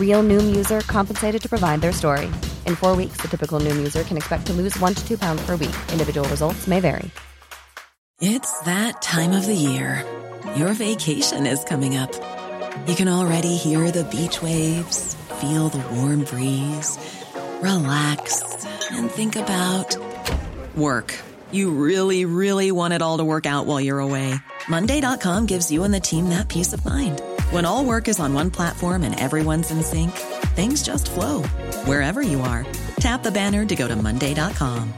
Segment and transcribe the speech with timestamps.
[0.00, 2.28] Real Noom user compensated to provide their story.
[2.64, 5.44] In four weeks, the typical Noom user can expect to lose one to two pounds
[5.44, 5.76] per week.
[5.92, 7.10] Individual results may vary.
[8.18, 10.02] It's that time of the year.
[10.56, 12.10] Your vacation is coming up.
[12.86, 16.96] You can already hear the beach waves, feel the warm breeze,
[17.60, 19.94] relax, and think about
[20.74, 21.14] work.
[21.50, 24.34] You really, really want it all to work out while you're away.
[24.66, 27.20] Monday.com gives you and the team that peace of mind.
[27.50, 30.10] When all work is on one platform and everyone's in sync,
[30.56, 31.42] things just flow
[31.84, 32.66] wherever you are.
[32.98, 34.92] Tap the banner to go to Monday.com.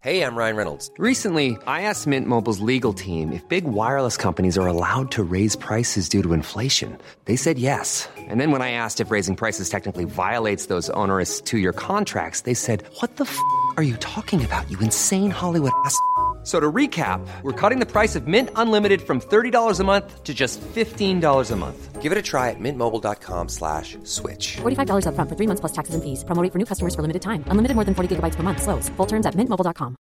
[0.00, 0.90] Hey, I'm Ryan Reynolds.
[0.98, 5.56] Recently, I asked Mint Mobile's legal team if big wireless companies are allowed to raise
[5.56, 6.98] prices due to inflation.
[7.24, 8.06] They said yes.
[8.18, 12.42] And then when I asked if raising prices technically violates those onerous two year contracts,
[12.42, 13.38] they said, What the f
[13.78, 15.98] are you talking about, you insane Hollywood ass?
[16.44, 20.34] So to recap, we're cutting the price of Mint Unlimited from $30 a month to
[20.34, 22.02] just $15 a month.
[22.02, 24.56] Give it a try at mintmobile.com slash switch.
[24.60, 26.22] $45 upfront for three months plus taxes and fees.
[26.24, 27.44] Promo for new customers for limited time.
[27.48, 28.60] Unlimited more than 40 gigabytes per month.
[28.60, 28.90] Slows.
[28.98, 29.96] Full terms at mintmobile.com.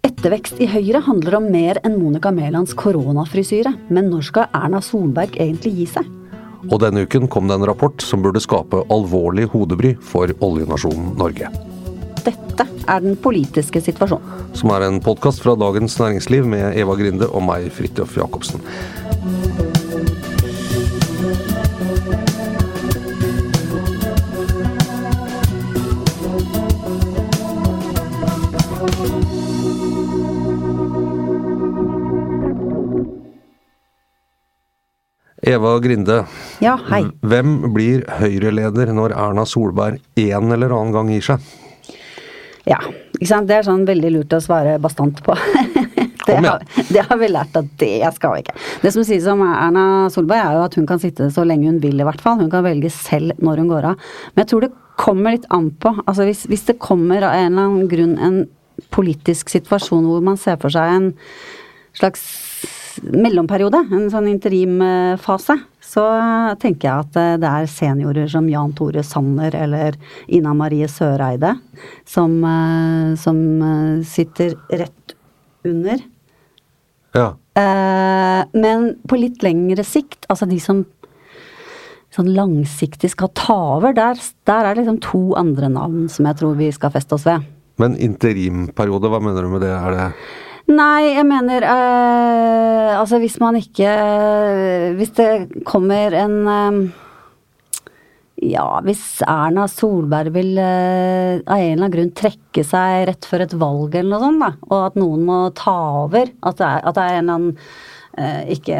[0.00, 3.74] Ettervekst i Høyre handler om mer enn Monica Mælands koronafrisyre.
[3.92, 6.08] Men når skal Erna Solberg egentlig gi seg?
[6.72, 11.52] Og denne uken kom det en rapport som burde skape alvorlig hodebry for oljenasjonen Norge.
[12.24, 14.44] Dette er den politiske situasjonen.
[14.58, 18.60] Som er en podkast fra Dagens Næringsliv med Eva Grinde og meg, Fridtjof Jacobsen.
[35.42, 36.26] Eva Grinde,
[36.60, 37.04] Ja, hei.
[37.24, 41.40] hvem blir Høyre-leder når Erna Solberg en eller annen gang gir seg?
[42.70, 42.78] Ja,
[43.18, 43.48] ikke sant.
[43.50, 45.36] Det er sånn veldig lurt å svare bastant på.
[46.30, 46.60] Det har,
[46.92, 48.52] det har vi lært at det skal vi ikke.
[48.84, 51.80] Det som sies om Erna Solberg er jo at hun kan sitte så lenge hun
[51.82, 52.36] vil i hvert fall.
[52.38, 54.04] Hun kan velge selv når hun går av.
[54.34, 54.70] Men jeg tror det
[55.00, 55.94] kommer litt an på.
[56.04, 58.38] Altså hvis, hvis det kommer av en eller annen grunn en
[58.94, 61.10] politisk situasjon hvor man ser for seg en
[61.96, 62.22] slags
[63.02, 65.56] mellomperiode, en sånn interimfase,
[65.90, 66.04] så
[66.60, 69.96] tenker jeg at eh, det er seniorer som Jan Tore Sanner eller
[70.30, 71.56] Ina Marie Søreide
[72.08, 75.16] som, eh, som eh, sitter rett
[75.66, 76.02] under.
[77.16, 77.34] Ja.
[78.54, 80.84] Men på litt lengre sikt, altså de som
[82.14, 86.38] sånn langsiktig skal ta over, der, der er det liksom to andre navn som jeg
[86.38, 87.44] tror vi skal feste oss ved.
[87.82, 89.74] Men interimperiode, hva mener du med det?
[89.74, 90.06] Er det
[90.70, 93.90] Nei, jeg mener eh, Altså hvis man ikke
[94.98, 95.28] Hvis det
[95.66, 96.80] kommer en eh,
[98.54, 103.42] Ja, hvis Erna Solberg vil eh, av en eller annen grunn trekke seg rett før
[103.44, 105.74] et valg eller noe sånt, da, og at noen må ta
[106.06, 107.50] over, at det er, at det er en eller annen
[108.16, 108.78] eh, ikke,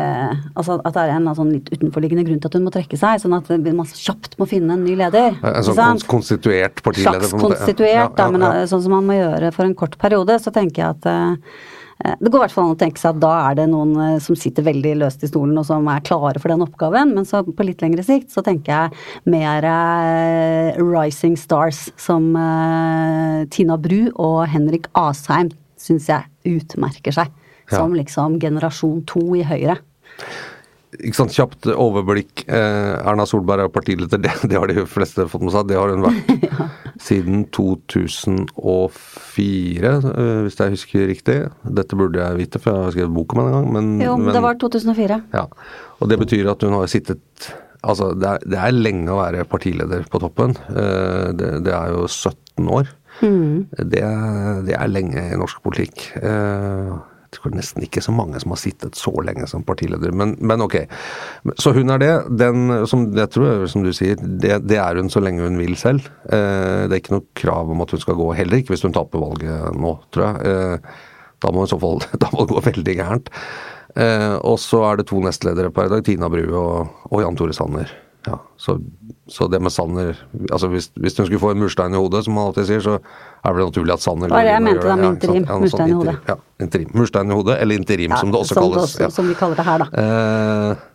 [0.54, 3.20] altså at det er en sånn litt utenforliggende grunn til at hun må trekke seg,
[3.20, 5.36] sånn at man kjapt må finne en ny leder.
[5.36, 7.28] en ikke sånn kons- konstituert partileder?
[7.28, 7.44] slags konstituert, en?
[7.44, 7.50] Ja.
[7.52, 10.54] konstituert, Ja, da, men eh, sånn som man må gjøre for en kort periode, så
[10.56, 11.60] tenker jeg at eh,
[12.00, 14.18] det går i hvert fall an å tenke seg at da er det noen eh,
[14.24, 17.42] som sitter veldig løst i stolen og som er klare for den oppgaven, men så
[17.44, 24.08] på litt lengre sikt så tenker jeg mer eh, rising stars som eh, Tina Bru
[24.16, 27.30] og Henrik Asheim syns jeg utmerker seg
[27.70, 27.78] Ja.
[27.78, 29.76] som liksom generasjon to i Høyre.
[30.98, 32.42] ikke sant, Kjapt overblikk.
[32.50, 35.68] Eh, Erna Solberg er partileder, det, det har de fleste fått med seg.
[35.70, 36.32] Det har hun vært
[37.00, 41.38] siden 2004, eh, hvis jeg husker riktig.
[41.64, 43.68] Dette burde jeg vite, for jeg har skrevet bok om henne en gang.
[43.76, 45.20] Men, Jo, men, det var 2004.
[45.34, 45.44] ja.
[46.00, 47.20] Og det betyr at hun har sittet
[47.82, 50.50] Altså, det er, det er lenge å være partileder på toppen.
[50.68, 52.84] Eh, det, det er jo 17 år.
[53.22, 56.10] Det, er- det er lenge i norsk politikk.
[56.20, 56.92] Eh,
[57.30, 60.64] jeg tror nesten ikke så mange som har sittet så lenge som partileder, men, men
[60.64, 60.80] ok.
[61.62, 62.10] Så hun er det.
[62.40, 65.76] Den, som jeg tror, som du sier, det, det er hun så lenge hun vil
[65.78, 66.08] selv.
[66.26, 68.96] Eh, det er ikke noe krav om at hun skal gå, heller ikke hvis hun
[68.96, 70.50] taper valget nå, tror jeg.
[70.50, 70.98] Eh,
[71.40, 73.30] da må i så fall da må det gå veldig gærent.
[73.94, 77.54] Eh, og så er det to nestledere per dag, Tina Bru og, og Jan Tore
[77.54, 77.94] Sanner.
[78.26, 78.74] Ja, så,
[79.32, 80.18] så det med Sanner
[80.52, 82.98] altså hvis, hvis hun skulle få en murstein i hodet, som man alltid sier, så
[83.00, 85.56] er det naturlig at Sanner Det er det jeg mente da med Ja, interim, Ja,
[85.62, 86.14] murstein sånn i hodet.
[86.28, 86.90] Ja, interim.
[87.00, 88.84] Murstein i hodet, eller interim, som det også som kalles.
[88.84, 89.08] også- ja.
[89.16, 89.88] Som vi kaller det her, da.
[90.04, 90.86] Eh,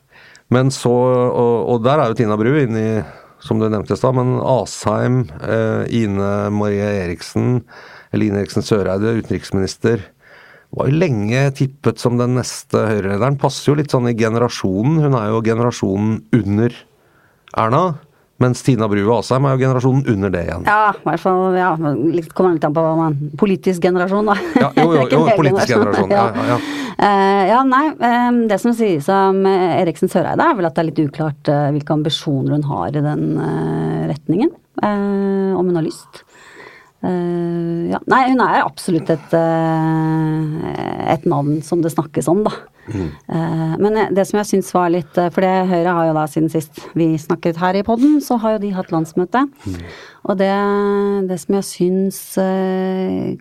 [0.54, 3.04] Men så, og, og der er jo Tina Bru inne i,
[3.42, 7.64] som du nevnte i stad, men Asheim, eh, Ine Marie Eriksen,
[8.14, 10.04] eller Ine Eriksen Søreide, utenriksminister,
[10.76, 13.40] var jo lenge tippet som den neste høyrelederen.
[13.42, 15.02] Passer jo litt sånn i generasjonen.
[15.02, 16.70] Hun er jo generasjonen under
[17.54, 17.86] Erna.
[18.44, 20.66] Mens Tina Bru og Asheim er jo generasjonen under det igjen.
[20.68, 21.56] Ja, i hvert fall.
[21.56, 24.36] Ja, litt, kommer litt an på hva man Politisk generasjon, da.
[24.60, 26.12] Ja, jo, jo, jo politisk generasjon.
[26.12, 26.58] Ja, ja, ja.
[27.00, 27.86] Uh, ja, nei.
[27.96, 31.52] Um, det som sies om uh, Eriksen Søreide, er vel at det er litt uklart
[31.54, 33.26] uh, hvilke ambisjoner hun har i den
[34.12, 34.52] retningen.
[34.84, 36.25] om hun har lyst.
[37.06, 38.00] Ja.
[38.10, 42.54] Nei, hun er absolutt et, et navn som det snakkes om, da.
[42.86, 43.08] Mm.
[43.82, 46.84] Men det som jeg syns var litt For det Høyre har jo da siden sist
[46.94, 49.42] vi snakket her i poden, så har jo de hatt landsmøte.
[49.66, 49.80] Mm.
[50.30, 50.52] Og det,
[51.32, 52.20] det, som jeg syns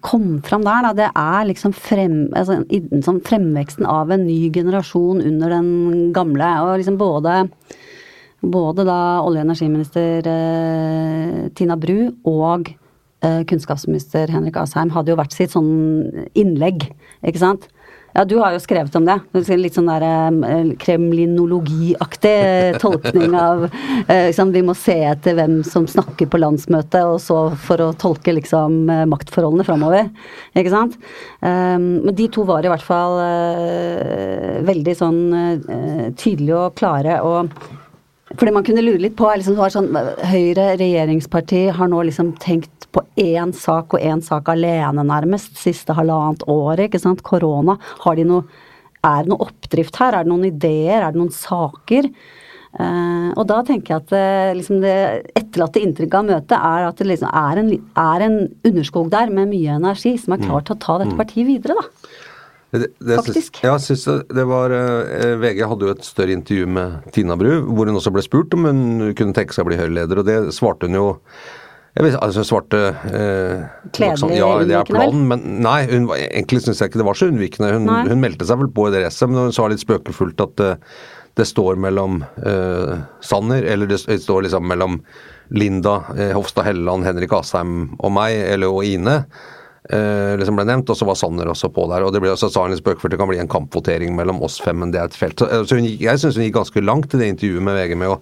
[0.04, 2.62] kom fram der, da, det er liksom frem, altså,
[3.04, 6.50] sånn fremveksten av en ny generasjon under den gamle.
[6.64, 7.42] Og liksom både
[8.44, 10.26] både da olje- og energiminister
[11.56, 12.72] Tina Bru og
[13.50, 16.88] kunnskapsminister Henrik Asheim hadde jo hvert sitt sånn innlegg,
[17.24, 17.68] ikke sant.
[18.14, 19.16] Ja, du har jo skrevet om det.
[19.58, 23.64] Litt sånn der eh, kremlinologiaktig tolkning av
[24.06, 28.36] liksom, Vi må se etter hvem som snakker på landsmøtet, og så for å tolke
[28.36, 30.12] liksom maktforholdene framover.
[30.54, 30.94] Ikke sant.
[31.42, 33.18] Um, men de to var i hvert fall
[34.68, 35.24] veldig sånn
[36.14, 37.18] tydelige og klare.
[37.26, 37.50] og
[38.38, 39.90] fordi man kunne lure litt på liksom, det var sånn,
[40.30, 45.96] Høyre regjeringsparti har nå liksom tenkt på én sak og én sak alene, nærmest, siste
[45.96, 46.86] halvannet året.
[46.88, 47.78] ikke sant, Korona.
[48.04, 48.46] Har de noe
[49.04, 50.14] Er det noe oppdrift her?
[50.16, 51.02] Er det noen ideer?
[51.02, 52.08] Er det noen saker?
[52.74, 54.94] Uh, og da tenker jeg at uh, liksom det
[55.36, 57.68] etterlatte inntrykket av møtet er at det liksom er en,
[58.00, 61.20] er en underskog der med mye energi som er klar til å ta dette mm.
[61.20, 62.24] partiet videre, da.
[62.74, 63.60] Det, det, Faktisk.
[63.62, 67.86] Jeg synes det var eh, VG hadde jo et større intervju med Tina Bru, hvor
[67.86, 68.80] hun også ble spurt om hun
[69.14, 71.06] kunne tenke seg å bli Høyre-leder, og det svarte hun jo
[71.94, 73.60] jeg vet, altså svarte eh,
[73.94, 77.18] Kledelig sånn, Ja, det er planen, men nei, hun, egentlig syns jeg ikke det var
[77.20, 77.68] så unnvikende.
[77.76, 80.56] Hun, hun, meldte seg vel på i det racet, men hun sa litt spøkefullt at
[80.58, 80.72] det,
[81.38, 84.98] det står mellom eh, Sanner, eller det, det, står liksom mellom
[85.54, 89.20] Linda eh, Hofstad Helleland, Henrik Asheim og meg, eller og Ine
[89.90, 92.04] eh, liksom ble nevnt, og så var Sanner også på der.
[92.06, 94.60] og det ble også sa hun litt spøkefullt det kan bli en kampvotering mellom oss
[94.64, 95.40] fem, men det er et felt.
[95.40, 98.14] Så, så hun, jeg syns hun gikk ganske langt i det intervjuet med VG med
[98.14, 98.18] å,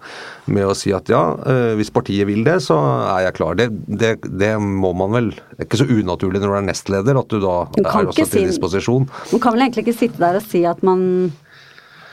[0.57, 2.79] med å si at ja, eh, hvis partiet vil det, så
[3.13, 3.59] er jeg klar.
[3.59, 7.21] Det, det, det, må man vel Det er ikke så unaturlig når du er nestleder,
[7.21, 9.07] at du da er også til disposisjon.
[9.31, 11.03] Man kan vel egentlig ikke sitte der og si at man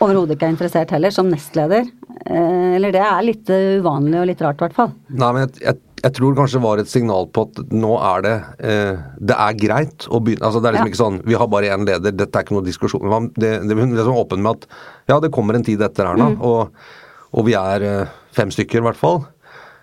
[0.00, 1.86] overhodet ikke er interessert heller, som nestleder.
[2.24, 4.92] Eh, eller det er litt uvanlig og litt rart, i hvert fall.
[5.12, 8.22] Nei, men jeg, jeg jeg tror kanskje det var et signal på at nå er
[8.24, 9.00] det eh,
[9.30, 10.92] Det er greit å begynne altså Det er liksom ja.
[10.92, 13.04] ikke sånn Vi har bare én leder, dette er ikke noe diskusjon.
[13.36, 14.80] Det, det, det er liksom åpen med at
[15.10, 16.40] ja, det kommer en tid etter Erna, mm.
[16.46, 16.70] og,
[17.34, 19.24] og, vi er eh, fem stykker i hvert fall.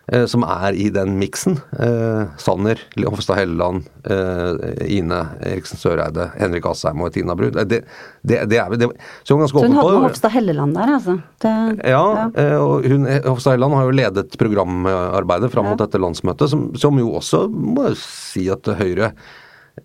[0.08, 1.58] Eh, som er i den miksen.
[1.76, 4.54] Eh, Sanner, Hofstad Helleland, eh,
[4.88, 7.58] Ine Eriksen Søreide, Henrik Asheim og Tina Brud.
[7.68, 7.82] Det,
[8.24, 8.88] det, det er det,
[9.28, 9.52] Så hun har.
[9.52, 11.18] Så hun hadde Hofstad Helleland der, altså?
[11.44, 12.46] ja, ja.
[12.62, 15.84] og hun, Hofstad Helleland har jo ledet programarbeidet fram mot ja.
[15.84, 19.12] dette landsmøtet, som, som jo også må si at Høyre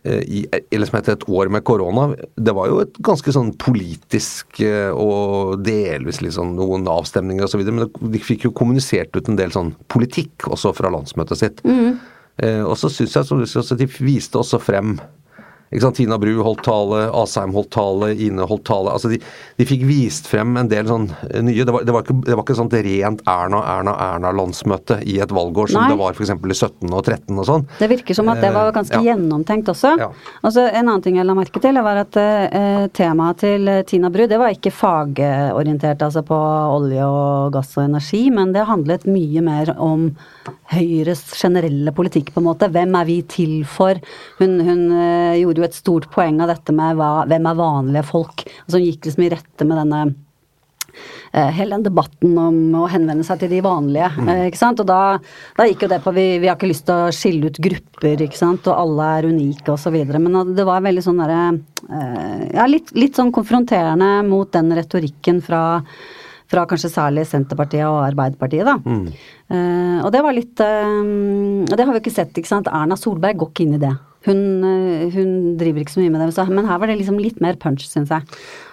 [0.02, 4.62] i eller som heter et år med korona, det var jo et ganske sånn politisk
[4.64, 9.54] eh, og delvis liksom noen avstemninger osv., men de fikk jo kommunisert ut en del
[9.54, 11.62] sånn politikk også fra landsmøtet sitt.
[11.66, 12.00] Mm.
[12.42, 14.96] Eh, og så syns jeg at de viste også frem?
[15.72, 18.92] Tina Bru holdt tale, Asheim holdt tale, Ine holdt tale.
[18.92, 19.18] altså De,
[19.56, 22.36] de fikk vist frem en del sånn eh, nye Det var, det var ikke, det
[22.36, 25.90] var ikke sånt rent Erna, Erna, Erna-landsmøte i et valgår som Nei.
[25.92, 26.32] det var f.eks.
[26.32, 27.66] i 17 og 13 og sånn.
[27.78, 29.12] Det virker som at det var ganske ja.
[29.12, 29.94] gjennomtenkt også.
[30.00, 30.10] Ja.
[30.42, 34.26] Altså En annen ting jeg la merke til, var at eh, temaet til Tina Bru
[34.30, 36.36] det var ikke fagorientert altså på
[36.76, 40.10] olje og gass og energi, men det handlet mye mer om
[40.72, 42.70] Høyres generelle politikk, på en måte.
[42.72, 43.98] Hvem er vi til for?
[44.40, 48.08] Hun, hun uh, gjorde jo et stort poeng av dette med hva, hvem er vanlige
[48.08, 48.44] folk?
[48.64, 53.26] Altså hun gikk liksom i rette med denne uh, hele den debatten om å henvende
[53.28, 54.08] seg til de vanlige.
[54.16, 54.30] Mm.
[54.30, 54.80] Uh, ikke sant?
[54.80, 55.02] Og da,
[55.58, 58.26] da, gikk jo det på vi, vi, har ikke lyst til å skille ut grupper,
[58.28, 60.00] ikke sant, og alle er unike osv.
[60.16, 61.44] Men det var veldig sånn derre
[62.54, 65.62] Ja, litt, litt sånn konfronterende mot den retorikken fra
[66.52, 68.76] fra kanskje særlig Senterpartiet og Arbeiderpartiet, da.
[68.84, 69.06] Mm.
[69.52, 71.02] Uh, og det var litt uh,
[71.68, 72.70] Det har vi ikke sett, ikke sant.
[72.72, 73.92] Erna Solberg går ikke inn i det.
[74.24, 76.46] Hun, uh, hun driver ikke så mye med det.
[76.48, 78.24] Men her var det liksom litt mer punch, syns jeg.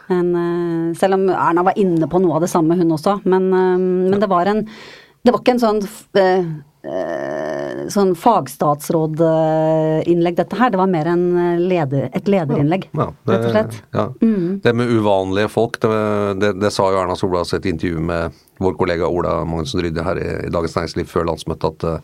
[0.09, 3.19] Men, selv om Erna var inne på noe av det samme, hun også.
[3.29, 5.81] Men, men det var en Det var ikke en sånn
[7.93, 10.69] sånn fagstatsrådinnlegg, dette her.
[10.73, 11.25] Det var mer en
[11.61, 13.73] leder, et lederinnlegg, Ja, det, rett og slett.
[13.95, 14.05] Ja.
[14.63, 15.89] Det med uvanlige folk, det,
[16.41, 18.23] det, det sa jo Erna Solberg i et intervju med
[18.59, 21.99] vår kollega Ola Magnussen Rydde her i, i Dagens Næringsliv før landsmøtet, at eh,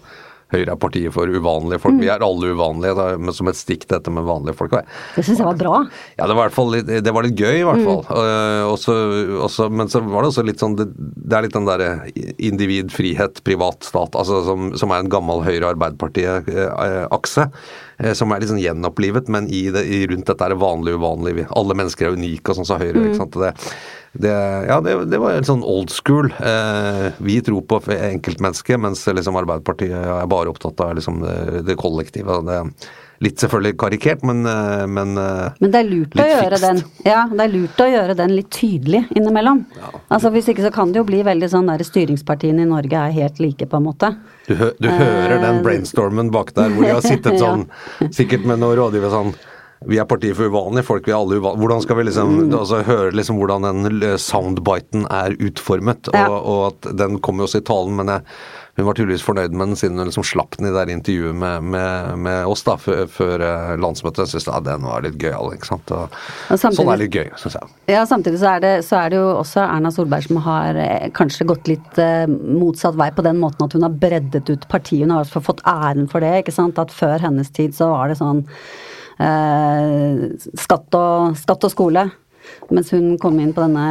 [0.54, 1.96] Høyre er partiet for uvanlige folk.
[1.98, 4.76] Vi er alle uvanlige, da, men som et stikk dette med vanlige folk.
[5.16, 5.80] Det syns jeg var bra.
[6.20, 8.04] Ja, det var, i hvert fall litt, det var litt gøy, i hvert fall.
[8.14, 8.94] Eh, også,
[9.48, 11.90] også, men så var det også litt sånn Det, det er litt den derre
[12.38, 17.44] individ, frihet, privat stat, altså som, som er en gammel Høyre-Arbeiderpartiet-akse.
[17.50, 17.52] eh,
[18.18, 21.46] som er litt sånn gjenopplivet, men i det, i, rundt dette er det vanlig uvanlig.
[21.56, 23.06] Alle mennesker er unike, og sånn sa Høyre.
[23.08, 23.38] ikke sant?
[23.40, 23.54] Det,
[24.26, 24.34] det,
[24.70, 26.30] ja, det, det var en sånn old school.
[26.40, 31.80] Eh, vi tror på enkeltmennesket, mens liksom Arbeiderpartiet er bare opptatt av liksom det, det
[31.80, 32.42] kollektive.
[32.48, 32.62] Det,
[33.26, 36.66] litt selvfølgelig karikert, men, eh, men eh, Men det er lurt å gjøre fikst.
[36.66, 39.66] den Ja, det er lurt å gjøre den litt tydelig innimellom.
[40.08, 43.16] Altså Hvis ikke så kan det jo bli veldig sånn der styringspartiene i Norge er
[43.16, 44.14] helt like, på en måte.
[44.48, 47.68] Du, hø du hører den brainstormen bak der, hvor de har sittet sånn,
[48.14, 49.36] sikkert med noen rådgivere sånn
[49.90, 51.62] vi er partiet for uvanlige folk, vi er alle uvanlige.
[51.64, 56.12] Hvordan skal vi liksom altså, høre liksom hvordan den soundbiten er utformet?
[56.14, 56.28] Ja.
[56.30, 58.24] Og, og at den kom jo også i talen, men jeg,
[58.76, 61.64] hun var tydeligvis fornøyd med den siden hun liksom slapp den i det intervjuet med,
[61.72, 64.26] med, med oss da, før, før eh, landsmøtet.
[64.26, 65.94] Jeg syns ja, den var litt gøyal, ikke sant.
[65.96, 66.18] Og,
[66.52, 67.72] Og samtidig- sånn er litt gøy, syns jeg.
[67.94, 71.08] Ja, samtidig så er, det, så er det jo også Erna Solberg som har eh,
[71.16, 75.06] kanskje gått litt eh, motsatt vei på den måten at hun har breddet ut partiet.
[75.08, 76.82] Hun har fått æren for det, ikke sant.
[76.82, 82.06] At før hennes tid så var det sånn eh, skatt, og, skatt og skole.
[82.70, 83.86] Mens hun kom inn på denne,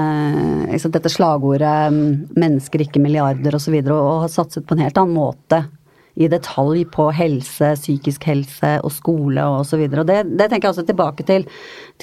[0.71, 3.78] liksom, dette slagordet mm, 'mennesker, ikke milliarder' osv.
[3.81, 5.64] Og, så og har satset på en helt annen måte
[6.14, 9.83] i detalj på helse, psykisk helse og skole og osv.
[9.88, 11.47] Og det, det tenker jeg også tilbake til,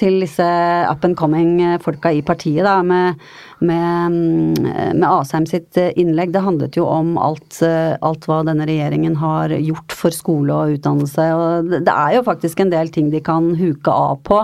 [0.00, 0.48] til disse
[0.90, 3.20] up and coming folka i partiet, da, med,
[3.64, 6.34] med, mm, med Asheim sitt innlegg.
[6.34, 11.28] Det handlet jo om alt, alt hva denne regjeringen har gjort for skole og utdannelse.
[11.32, 14.42] Og det er jo faktisk en del ting de kan huke av på.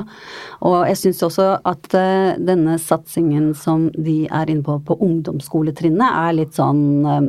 [0.68, 6.08] Og jeg syns også at eh, denne satsingen som de er inne på på ungdomsskoletrinnet,
[6.08, 7.28] er litt sånn eh,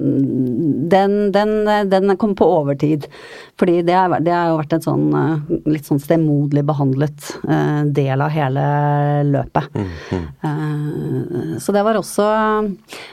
[0.90, 1.54] Den, den,
[1.92, 3.02] den kommer på overtid.
[3.60, 5.38] Fordi det, er, det har jo vært en sånn eh,
[5.74, 8.64] litt sånn stemoderlig behandlet uh, del av hele
[9.30, 9.64] løpet.
[9.80, 9.88] Eh,
[11.60, 12.26] så det var også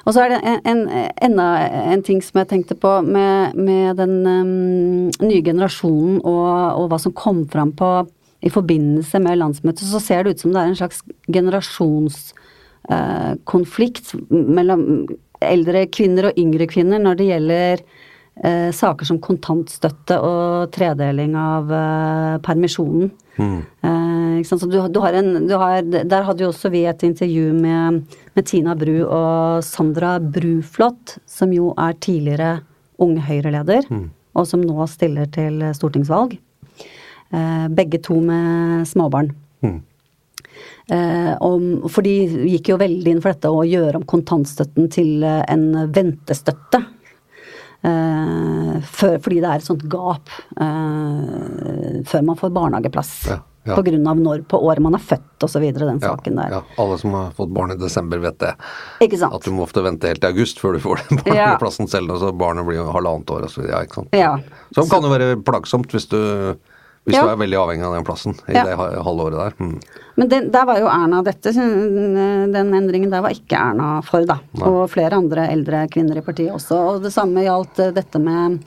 [0.06, 0.80] Og så er det en, en,
[1.28, 1.46] enda
[1.94, 6.98] en ting som jeg tenkte på med, med den um, nye generasjonen og, og hva
[7.02, 7.90] som kom fram på
[8.46, 10.98] i forbindelse med landsmøtet, så ser det ut som det er en slags
[11.32, 14.80] generasjonskonflikt mellom
[15.44, 17.82] eldre kvinner og yngre kvinner når det gjelder
[18.44, 23.10] eh, saker som kontantstøtte og tredeling av eh, permisjonen.
[23.36, 24.64] Eh, ikke sant?
[24.64, 28.02] Så du, du har en, du har, der hadde jo også vi et intervju med,
[28.36, 32.58] med Tina Bru og Sandra Bruflot, som jo er tidligere
[33.02, 33.90] Unge Høyre-leder,
[34.36, 36.38] og som nå stiller til stortingsvalg.
[37.34, 39.32] Eh, begge to med småbarn.
[40.88, 42.12] Eh, om, for de
[42.52, 46.84] gikk jo veldig inn for dette å gjøre om kontantstøtten til eh, en ventestøtte.
[47.86, 53.12] Eh, før, fordi det er et sånt gap eh, før man får barnehageplass.
[53.30, 53.74] Ja, ja.
[53.76, 55.64] På grunn av når på året man er født osv.
[55.74, 56.52] Den Ja, saken der.
[56.54, 58.52] ja, alle som har fått barn i desember vet det.
[59.06, 59.34] Ikke sant?
[59.34, 61.32] At du må ofte vente helt til august før du får den Ja.
[61.32, 62.14] barnehageplassen selv.
[62.14, 63.74] Og så barnet blir jo halvannet år og så videre.
[63.80, 64.14] Ja, ikke sant?
[64.16, 64.32] Ja.
[64.76, 66.20] Som kan jo være plagsomt hvis du,
[67.06, 67.22] hvis Ja.
[67.22, 68.64] du er veldig avhengig av den plassen i Ja.
[68.64, 69.52] det ha- halve året der.
[69.64, 69.80] Mm.
[70.16, 74.38] Men den, der var jo Erna dette, Den endringen der var ikke Erna for, da.
[74.62, 76.74] Og flere andre eldre kvinner i partiet også.
[76.96, 78.60] Og det samme gjaldt eh, dette med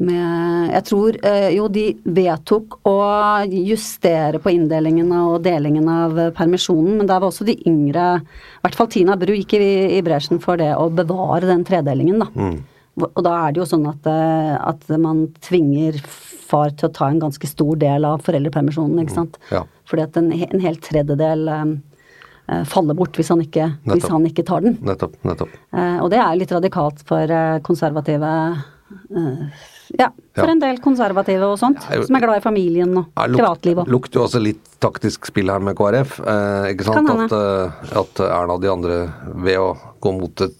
[0.00, 2.92] med Jeg tror eh, jo de vedtok å
[3.50, 8.76] justere på inndelingen og delingen av permisjonen, men der var også de yngre I hvert
[8.78, 12.28] fall Tina Bru gikk i, i bresjen for det å bevare den tredelingen, da.
[12.98, 15.98] Og da er det jo sånn at, eh, at man tvinger
[16.48, 19.38] far til å ta en ganske stor del av foreldrepermisjonen, ikke sant.
[19.52, 19.62] ja.
[19.88, 21.62] Fordi at en, en hel tredjedel eh,
[22.48, 24.76] eh, faller bort hvis han ikke, hvis han ikke tar den.
[24.84, 25.14] Nettopp.
[25.28, 25.54] nettopp.
[25.72, 28.34] Eh, og det er litt radikalt for eh, konservative
[29.14, 29.48] eh,
[29.98, 30.52] Ja, for Ja.
[30.52, 31.80] en del konservative og sånt.
[31.88, 33.88] Ja, jo- som er glad i familien og Ja, luk- privatlivet.
[33.88, 36.18] Lukter jo også litt taktisk spill her med KrF.
[36.20, 37.08] Eh, ikke sant?
[37.10, 37.32] At,
[37.96, 38.98] at Erna og de andre
[39.34, 40.50] ved å gå mot det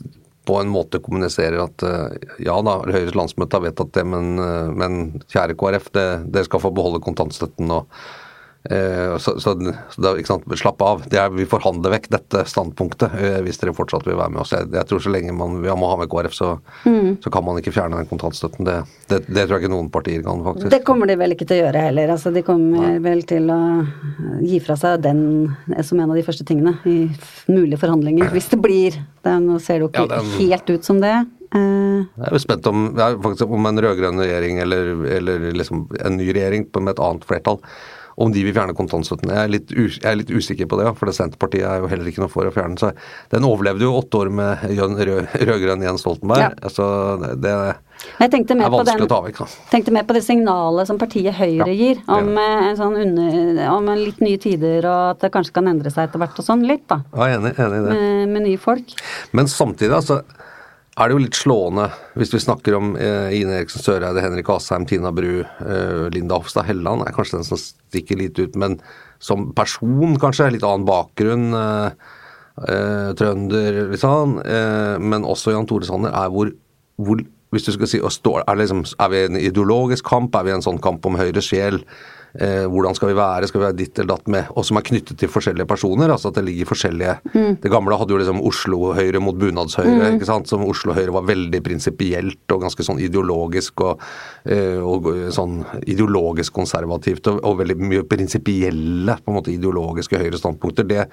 [0.49, 4.71] på en måte kommuniserer at eh, ja da, Høyres landsmøte har vedtatt det, men, eh,
[4.73, 4.97] men
[5.29, 8.01] kjære KrF, dere skal få beholde kontantstøtten og
[8.69, 9.55] så, så,
[9.95, 10.13] så da,
[10.61, 11.03] slapp av.
[11.09, 14.53] Det er, vi forhandler vekk dette standpunktet eh, hvis dere fortsatt vil være med oss.
[14.53, 16.51] Jeg, jeg tror så lenge man vi må ha med KrF, så,
[16.85, 18.67] så kan man ikke fjerne den kontantstøtten.
[18.69, 18.77] Det,
[19.09, 20.71] det, det tror jeg ikke noen partier kan, faktisk.
[20.75, 22.13] Det kommer de vel ikke til å gjøre heller.
[22.17, 23.59] Altså, de kommer vel til å
[24.45, 25.25] gi fra seg den
[25.85, 26.99] som en av de første tingene i
[27.49, 29.01] mulige forhandlinger, hvis det blir.
[29.27, 31.17] Den ser det jo ikke Ja, den- helt ut som det.
[31.49, 36.27] Eh, Jeg er jo spent om, om en rød-grønn regjering eller, eller liksom en ny
[36.37, 37.57] regjering med et annet flertall,
[38.19, 39.31] om de vil fjerne kontantstøtten.
[39.31, 41.91] Jeg er litt, us jeg er litt usikker på det, for det Senterpartiet er jo
[41.91, 42.79] heller ikke noe for å fjerne.
[42.81, 42.91] Så
[43.35, 46.49] den overlevde jo åtte år med rød-grønn Jens Stoltenberg.
[46.49, 46.51] Ja.
[46.67, 46.89] Altså,
[47.39, 47.55] det,
[48.19, 49.39] jeg tenkte mer er den vekk.
[49.39, 49.47] Da.
[49.73, 53.39] tenkte mer på det signalet som partiet Høyre Ja, gir, om, eh, en sånn under,
[53.75, 56.47] om en litt nye tider, og at det kanskje kan endre seg etter hvert og
[56.47, 57.01] sånn, litt, da.
[57.15, 57.97] Ja, enig, enig i det.
[57.99, 58.95] Med, med nye folk.
[59.37, 60.23] Men samtidig altså,
[60.99, 61.87] er det jo litt slående
[62.19, 66.67] hvis vi snakker om eh, Ine Eriksen Søreide, Henrik Asheim, Tina Bru, eh, Linda Hofstad
[66.69, 68.79] Helleland er kanskje den som stikker litt ut, men
[69.23, 71.49] som person kanskje, litt annen bakgrunn.
[71.55, 72.15] Eh,
[72.69, 74.39] eh, trønder, liksom,
[74.99, 76.51] men også Jan Tore Sanner, er hvor,
[76.99, 77.23] hvor
[77.55, 80.35] hvis du skal si, er, liksom, er vi en ideologisk kamp?
[80.37, 81.81] Er vi en sånn kamp om Høyres sjel?
[82.41, 83.49] Eh, hvordan skal vi være?
[83.51, 84.47] Skal vi være ditt eller datt med?
[84.55, 86.09] Og som er knyttet til forskjellige personer.
[86.15, 87.17] altså at Det ligger forskjellige
[87.63, 90.13] Det gamle hadde jo liksom Oslo-Høyre mot Bunadshøyre.
[90.15, 90.47] ikke sant?
[90.49, 94.01] Som Oslo-Høyre var veldig prinsipielt og ganske sånn ideologisk og,
[94.47, 100.87] eh, og sånn ideologisk konservativt og, og veldig mye prinsipielle på en måte ideologiske Høyre-standpunkter.
[100.89, 101.09] Det,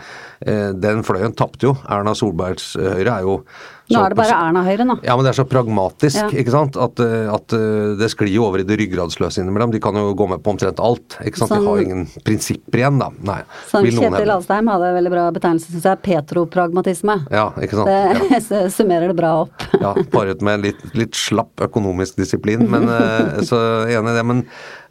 [0.46, 1.76] eh, Den fløyen tapte jo.
[1.90, 3.40] Erna Solbergs eh, Høyre er jo
[3.86, 4.96] Nå er det bare Erna Høyre, nå.
[5.06, 6.30] ja, men det er så pragmatisk, Ja.
[6.42, 6.76] ikke sant.
[6.76, 9.72] At, eh, at eh, det sklir jo over i det ryggradsløse innimellom.
[9.72, 11.15] De kan jo gå med på omtrent alt.
[11.24, 11.52] Ikke sant?
[11.52, 13.10] De Sånn- har ingen prinsipper igjen, da.
[13.26, 13.40] Nei.
[13.74, 14.34] Noen Kjetil.
[14.36, 16.02] Alstheim hadde en veldig bra betegnelse, syns jeg.
[16.06, 17.18] Petropragmatisme.
[17.32, 17.94] Ja, ikke sant.
[17.94, 18.40] Ja.
[18.56, 19.70] Det summerer det bra opp.
[19.86, 23.60] Ja, paret med litt, litt slapp økonomisk disiplin, men eh, så
[23.92, 24.26] enig i det.
[24.26, 24.44] Men,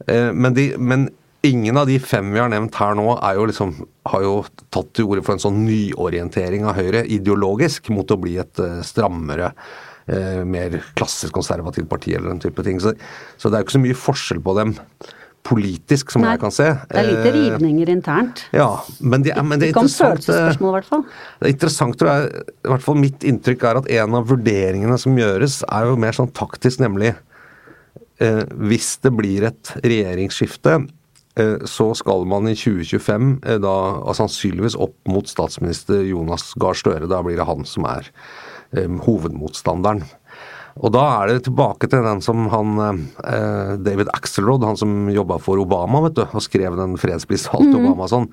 [0.07, 1.09] eh, men, de, men
[1.45, 3.73] ingen av de fem vi har nevnt her nå, jo liksom,
[4.13, 4.37] har jo
[4.75, 8.79] tatt til orde for en sånn nyorientering av Høyre, ideologisk, mot å bli et eh,
[8.87, 9.53] strammere
[10.07, 12.81] eh, mer klassisk konservativt parti eller den type ting.
[12.83, 12.95] Så,
[13.37, 14.75] så det er jo ikke så mye forskjell på dem
[15.45, 16.71] politisk, som Nei, jeg kan se.
[16.89, 18.45] Det er lite Eh, rivninger internt.
[18.57, 18.71] Ja,
[19.01, 21.05] men det, men det er Ikke om følelsesspørsmål, i hvert fall.
[21.41, 24.99] det er interessant, tror jeg, i hvert fall mitt inntrykk er at en av vurderingene
[24.99, 27.13] som gjøres, er jo mer sånn taktisk, nemlig
[28.25, 30.79] eh, hvis det blir et regjeringsskifte,
[31.37, 33.77] eh, så skal man i 2025 eh, da
[34.17, 37.11] sannsynligvis opp mot statsminister Jonas Gahr Støre.
[37.11, 38.09] Da blir det han som er
[38.73, 40.07] eh, hovedmotstanderen.
[40.83, 45.39] Og da er det tilbake til den som han eh, David Axelrod, han som jobba
[45.43, 48.31] for Obama, vet du, og skrev den fredsprisvalgte til Obama sånn.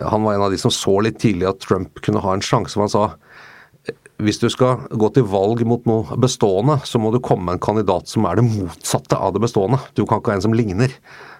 [0.00, 2.76] Han var en av de som så litt tidlig at Trump kunne ha en sjanse.
[2.76, 3.04] for Han sa
[4.20, 7.62] hvis du skal gå til valg mot noe bestående, så må du komme med en
[7.64, 9.80] kandidat som er det motsatte av det bestående.
[9.96, 10.92] Du kan ikke ha en som ligner.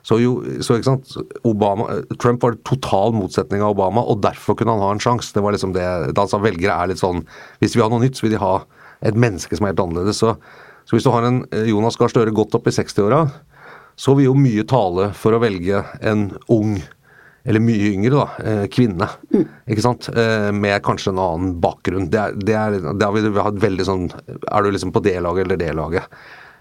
[0.06, 1.12] Så, jo, så ikke sant,
[1.44, 5.34] Obama, Trump var total motsetning av Obama, og derfor kunne han ha en sjanse.
[5.36, 7.20] Det var liksom det, da han sa velgere er litt sånn
[7.60, 8.54] Hvis vi har noe nytt, så vil de ha
[9.02, 10.20] et menneske som er helt annerledes.
[10.22, 10.34] Så,
[10.84, 13.24] så hvis du har en eh, Jonas Gahr Støre godt opp i 60-åra,
[14.00, 16.78] så vil jo mye tale for å velge en ung
[17.48, 19.06] eller mye yngre, da, kvinne.
[19.32, 19.46] kvinne.
[19.72, 20.10] Ikke sant?
[20.12, 22.10] Eh, Med kanskje en annen bakgrunn.
[22.12, 25.00] Det er, det er, det vil vi ha et veldig sånn Er du liksom på
[25.04, 26.20] det laget eller det laget?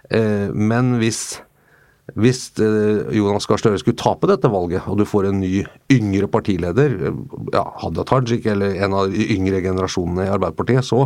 [0.10, 1.42] Eh, Men hvis
[2.18, 5.62] hvis eh, Jonas Gahr Støre skulle tape dette valget, og du får en ny
[5.94, 7.20] yngre partileder, eh,
[7.54, 11.04] ja, Hadia Tajik eller en av de yngre generasjonene i Arbeiderpartiet, så,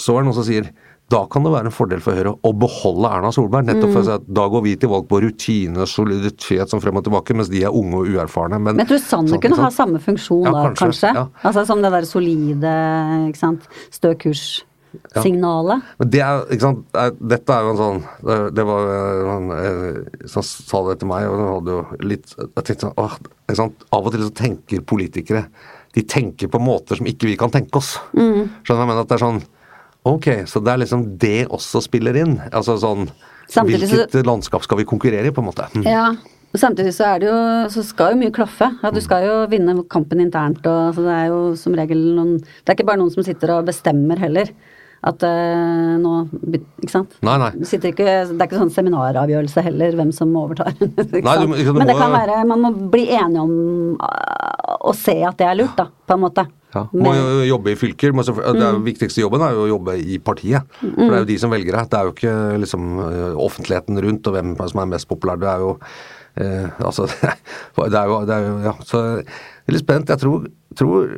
[0.00, 0.72] så er det noen som sier
[1.12, 3.66] da kan det være en fordel for Høyre å beholde Erna Solberg.
[3.68, 6.96] Nettopp for å si at da går vi til valg på rutine, soliditet som frem
[6.96, 8.56] og tilbake, mens de er unge og uerfarne.
[8.56, 11.10] Men, Men jeg tror Sanner sånn, kunne ha samme funksjon Ja, da, kanskje, kanskje.
[11.20, 11.26] ja.
[11.44, 12.72] Altså som det der solide,
[13.28, 15.92] ikke sant, stø kurs-signalet.
[16.00, 16.84] Men det er, ikke sant,
[17.20, 18.02] Dette er jo en sånn
[18.56, 18.92] Det, var
[19.36, 19.54] en
[20.30, 21.82] som sa det til meg, og hadde jo
[22.14, 25.44] litt Jeg tenkte sånn åh, ikke sant, Av og til så tenker politikere
[25.98, 27.98] De tenker på måter som ikke vi kan tenke oss.
[28.16, 28.48] Mm.
[28.64, 29.04] Skjønner du hva jeg mener?
[29.04, 29.44] At det er sånn
[30.04, 32.36] Ok, så det er liksom det også spiller inn.
[32.52, 33.08] Altså sånn
[33.48, 35.68] Samtidig så- Hvilket landskap skal vi konkurrere i, på en måte?
[35.74, 35.84] Mm.
[35.84, 36.10] Ja.
[36.54, 38.70] og Samtidig så er det jo Så skal jo mye klaffe.
[38.82, 42.38] Ja, du skal jo vinne kampen internt og så det er jo som regel noen
[42.38, 44.48] Det er ikke bare noen som sitter og bestemmer heller.
[45.04, 46.28] At øh, nå
[46.80, 47.16] Ikke sant?
[47.22, 47.50] Nei, nei.
[47.52, 50.72] Du ikke, det er ikke sånn seminaravgjørelse heller, hvem som overtar.
[50.80, 55.36] Nei, du Men det kan være Man må bli enige om uh, å se at
[55.40, 56.46] det er lurt, da, på en måte.
[56.74, 58.14] Ja, må jo jobbe i fylker.
[58.16, 58.82] Må, er Mm.
[58.84, 60.66] viktigste jobben er jo å jobbe i partiet.
[60.80, 61.88] For det er jo de som velger deg.
[61.90, 62.34] Det er jo ikke
[62.64, 65.38] liksom eh, offentligheten rundt og hvem som er mest populær.
[65.38, 65.74] Det er jo
[66.42, 68.74] eh, Altså, det er jo, det er jo Ja.
[68.82, 69.26] Så jeg
[69.68, 70.10] er litt spent.
[70.10, 71.12] Jeg tror, tror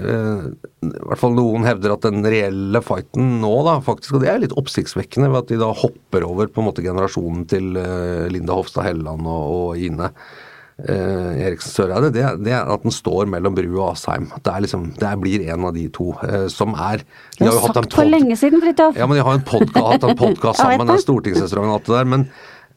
[0.00, 0.44] eh,
[0.86, 4.44] i hvert fall noen hevder at den reelle fighten nå, da, faktisk, og det er
[4.44, 8.56] litt oppsiktsvekkende ved at de da hopper over på en måte generasjonen til eh, Linda
[8.56, 10.12] Hofstad Helleland og, og Ine.
[10.88, 14.28] Eh, Eriksen Søreide, det, det er at den står mellom Bru og Asheim.
[14.36, 17.04] Det, er liksom, det blir en av de to eh, som er
[17.38, 18.98] Du har sagt for lenge siden, Fridtjof!
[19.00, 21.90] Ja, men de har en podka, hatt en podkast sammen, med den stortingsrestauranten og alt
[21.90, 22.28] det der, men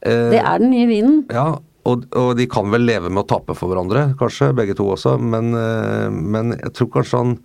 [0.01, 1.21] eh, Det er den nye vinen.
[1.33, 1.47] ja,
[1.83, 5.17] og, og de kan vel leve med å tape for hverandre, kanskje, begge to også,
[5.19, 7.37] men, eh, men jeg tror kanskje han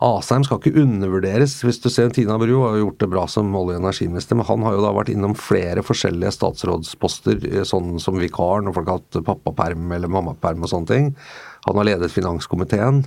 [0.00, 1.58] Asheim skal ikke undervurderes.
[1.60, 4.62] Hvis du ser Tina Bru har gjort det bra som olje- og energiminister, men han
[4.64, 9.02] har jo da vært innom flere forskjellige statsrådsposter, eh, sånn som vikar når folk har
[9.02, 11.10] hatt pappaperm eller mammaperm og sånne ting.
[11.66, 13.04] Han har ledet finanskomiteen.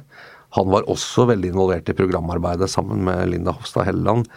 [0.54, 4.28] Han var også veldig involvert i programarbeidet sammen med Linda Hofstad Helleland.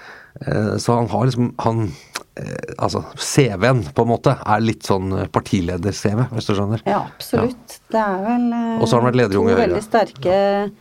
[0.40, 1.92] Eh, Så han har liksom han,
[2.36, 6.80] eh, Altså, CV-en på en måte er litt sånn partileder-CV, hvis du skjønner.
[6.86, 7.80] Ja, absolutt.
[7.90, 10.72] Det er vel Og så har han vært leder i to veldig sterke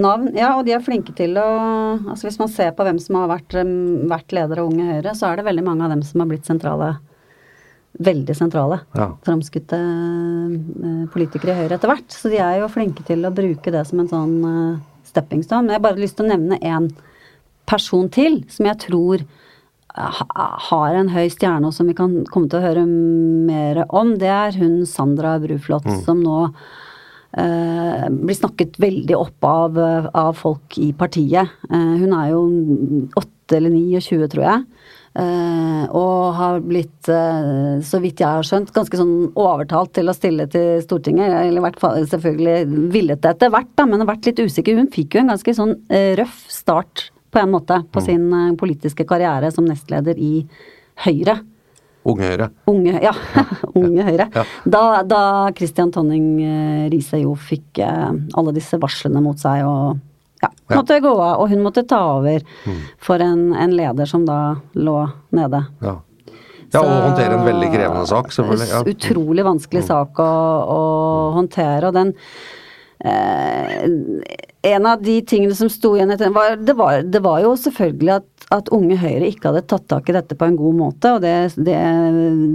[0.00, 0.30] navn.
[0.36, 1.48] Ja, og de er flinke til å
[2.10, 3.56] Altså hvis man ser på hvem som har vært,
[4.10, 6.48] vært leder av Unge Høyre, så er det veldig mange av dem som har blitt
[6.48, 6.94] sentrale.
[8.04, 8.80] Veldig sentrale.
[8.98, 9.12] Ja.
[9.26, 12.10] Framskutte eh, politikere i Høyre etter hvert.
[12.10, 15.68] Så de er jo flinke til å bruke det som en sånn uh, stepping stone.
[15.68, 16.90] Men jeg har bare lyst til å nevne én
[17.70, 19.24] person til som jeg tror
[19.94, 24.30] har en høy stjerne, og som vi kan komme til å høre mer om, det
[24.30, 26.48] er hun Sandra Bruflot, som nå
[27.38, 29.78] eh, blir snakket veldig opp av,
[30.10, 31.54] av folk i partiet.
[31.70, 32.44] Eh, hun er jo
[33.20, 34.66] 8 eller 29, tror jeg.
[35.14, 37.10] Eh, og har blitt,
[37.86, 41.38] så vidt jeg har skjønt, ganske sånn overtalt til å stille til Stortinget.
[41.44, 44.80] Eller vært selvfølgelig villet det etter hvert, da, men har vært litt usikker.
[44.80, 45.76] Hun fikk jo en ganske sånn
[46.18, 50.46] røff start på en måte på sin eh, politiske karriere som nestleder i
[51.04, 51.40] Høyre.
[52.04, 52.48] Unge Høyre.
[52.68, 53.12] Unge, ja,
[53.80, 54.28] unge Høyre.
[54.34, 54.44] Ja.
[54.64, 55.20] Da, da
[55.56, 60.02] Christian Tonning eh, Riise jo fikk eh, alle disse varslene mot seg og
[60.42, 62.44] ja, måtte gå av, og hun måtte ta over
[63.00, 64.98] for en, en leder som da lå
[65.36, 65.62] nede.
[65.80, 65.94] Ja.
[66.74, 68.68] ja, og håndtere en veldig krevende sak, selvfølgelig.
[68.74, 68.82] Ja.
[68.82, 68.90] Mm.
[68.92, 70.34] Utrolig vanskelig sak å,
[70.74, 70.82] å
[71.38, 72.12] håndtere, og den
[73.04, 73.84] eh,
[74.64, 78.12] En av de tingene som sto igjen etter var, det, var, det var jo selvfølgelig
[78.14, 81.20] at, at Unge Høyre ikke hadde tatt tak i dette på en god måte, og
[81.24, 81.34] det,
[81.66, 81.76] det,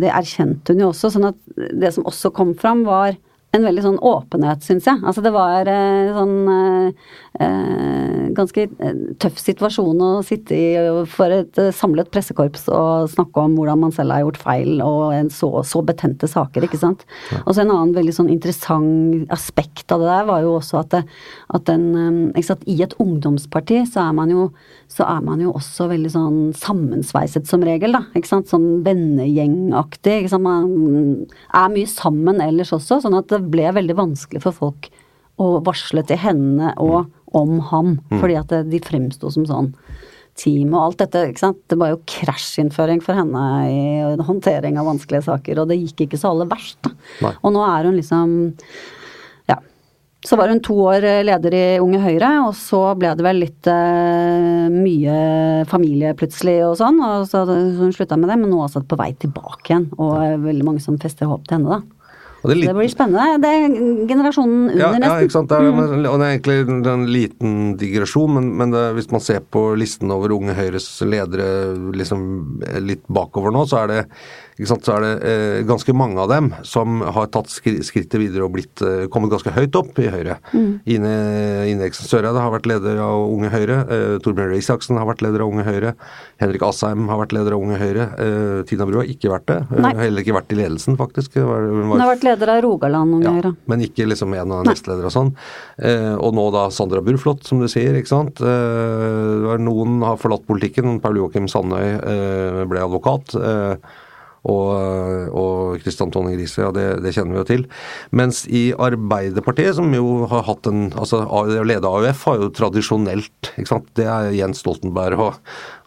[0.01, 1.11] det erkjente hun jo også.
[1.13, 3.13] sånn at det som også kom fram, var
[3.55, 5.01] en veldig sånn åpenhet, syns jeg.
[5.01, 7.07] Altså det var eh, sånn eh,
[7.41, 13.09] eh, ganske eh, tøff situasjon å sitte i og for et eh, samlet pressekorps og
[13.09, 16.81] snakke om hvordan man selv har gjort feil, og en så, så betente saker, ikke
[16.81, 17.05] sant.
[17.45, 20.93] Og så en annen veldig sånn interessant aspekt av det der var jo også at,
[20.93, 21.03] det,
[21.57, 24.51] at den, eh, ikke sant, i et ungdomsparti så er man jo
[24.89, 27.99] så er man jo også veldig sånn sammensveiset som regel, da.
[28.17, 28.49] Ikke sant.
[28.49, 30.15] Sånn vennegjengaktig.
[30.23, 30.47] Ikke sant?
[30.47, 34.89] Man er mye sammen ellers også, sånn at det ble veldig vanskelig for folk
[35.39, 37.97] å varsle til henne og om ham.
[38.11, 39.73] Fordi at de fremsto som sånn
[40.39, 41.25] team og alt dette.
[41.31, 41.59] ikke sant?
[41.69, 43.81] Det var jo krasjinnføring for henne i
[44.25, 46.79] håndtering av vanskelige saker, og det gikk ikke så aller verst.
[46.85, 46.93] da.
[47.25, 47.35] Nei.
[47.43, 48.33] Og nå er hun liksom
[49.49, 49.59] ja,
[50.25, 53.43] så var hun to år eh, leder i Unge Høyre, og så ble det vel
[53.43, 55.19] litt uh, mye
[55.71, 58.83] familie plutselig og sånn, og så, hun slutta med det, men nå er hun altså
[58.83, 61.98] på vei tilbake igjen, og veldig mange som fester håp til henne, da.
[62.43, 63.41] Det litt- det blir spennende.
[63.43, 65.49] Det er generasjonen under, Ja, ja, ikke sant.
[65.49, 66.05] Det er, mm.
[66.07, 70.11] og det er egentlig en liten digresjon, men, men det, hvis man ser på listen
[70.15, 71.49] over Unge Høyres ledere
[71.91, 74.05] liksom litt bakover nå, så er det,
[74.67, 78.43] sant, så er det eh, ganske mange av dem som har tatt skri, skrittet videre
[78.43, 80.35] og blitt, eh, kommet ganske høyt opp i Høyre.
[80.85, 81.13] Ine,
[81.69, 83.77] Ine Eriksen Søreide har vært leder av Unge Høyre.
[83.87, 85.93] Eh, Torbjørn Røe Isaksen har vært leder av Unge Høyre.
[86.41, 88.09] Henrik Asheim har vært leder av Unge Høyre.
[88.19, 89.59] Eh, Tina Bru har ikke vært det.
[89.79, 89.93] Nei.
[89.95, 91.33] heller ikke vært i ledelsen, faktisk.
[91.39, 93.55] Hun, var- Hun har vært leder av Rogaland Unge Høyre.
[93.67, 95.33] men ikke liksom en av nestledere og sånn.
[95.79, 98.41] Eh, og nå da Sandra Burflot, som du sier, ikke sant.
[98.41, 100.99] Eh, noen har forlatt politikken.
[101.01, 103.35] Paul Joakim Sandøy eh, ble advokat.
[104.47, 107.65] Og, og Kristian Tonning Riise, ja det, det kjenner vi jo til.
[108.15, 112.51] Mens i Arbeiderpartiet, som jo har hatt en altså Det å lede AUF har jo
[112.55, 113.89] tradisjonelt ikke sant?
[113.99, 115.41] Det er Jens Stoltenberg og,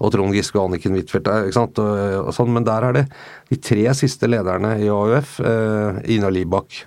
[0.04, 1.80] og Trond Giske og Anniken Huitfeldt ikke sant?
[1.80, 3.06] Og, og sånn, men der er det
[3.52, 6.84] de tre siste lederne i AUF, eh, Ina Libak,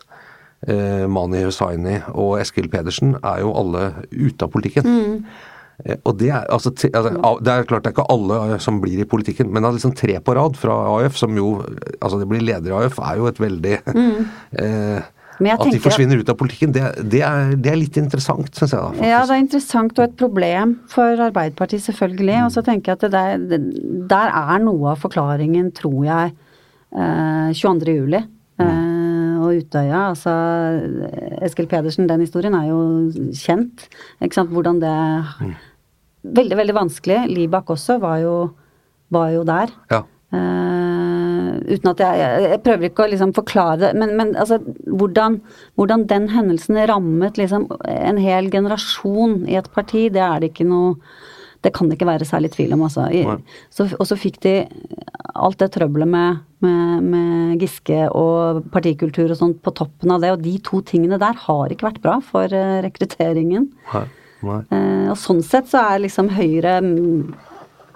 [0.68, 4.90] eh, Mani Hussaini og Eskil Pedersen er jo alle ute av politikken.
[4.90, 5.52] Eh,
[6.06, 7.12] Og det er, altså, te- altså,
[7.44, 10.16] det er klart det er ikke alle eh, som blir i politikken, men liksom tre
[10.24, 11.50] på rad fra AUF, som jo
[12.00, 15.02] Altså det blir leder i AUF, er jo et veldig eh,
[15.42, 18.48] Men jeg At de forsvinner ut av politikken, det, det, er, det er litt interessant,
[18.56, 18.88] syns jeg da.
[18.94, 19.10] faktisk.
[19.12, 22.38] Ja, det er interessant og et problem for Arbeiderpartiet, selvfølgelig.
[22.46, 23.12] Og så tenker jeg at det
[23.60, 23.68] der,
[24.16, 26.32] der er noe av forklaringen, tror jeg,
[26.96, 27.98] eh, 22.
[28.00, 28.24] juli.
[28.64, 28.95] Eh,
[29.46, 30.34] og Utøya, altså
[31.46, 32.82] Eskil Pedersen, den historien er jo
[33.38, 33.88] kjent.
[34.20, 34.98] Ikke sant, hvordan det
[36.26, 37.20] Veldig, veldig vanskelig.
[37.30, 38.36] Libak også var jo,
[39.14, 39.70] var jo der.
[39.92, 40.02] Ja.
[40.34, 44.58] Uh, uten at jeg, jeg, jeg prøver ikke å liksom forklare det, men, men altså,
[44.90, 45.38] hvordan,
[45.78, 50.68] hvordan den hendelsen rammet liksom en hel generasjon i et parti, det er det ikke
[50.68, 50.96] noe
[51.66, 53.08] det kan det ikke være særlig tvil om, altså.
[53.74, 54.54] Så, og så fikk de
[55.36, 60.34] alt det trøbbelet med, med, med, Giske og partikultur og sånt på toppen av det,
[60.36, 63.68] og de to tingene der har ikke vært bra for uh, rekrutteringen.
[63.94, 64.06] Nei.
[64.46, 64.62] Nei.
[64.70, 66.78] Uh, og sånn sett så er liksom Høyre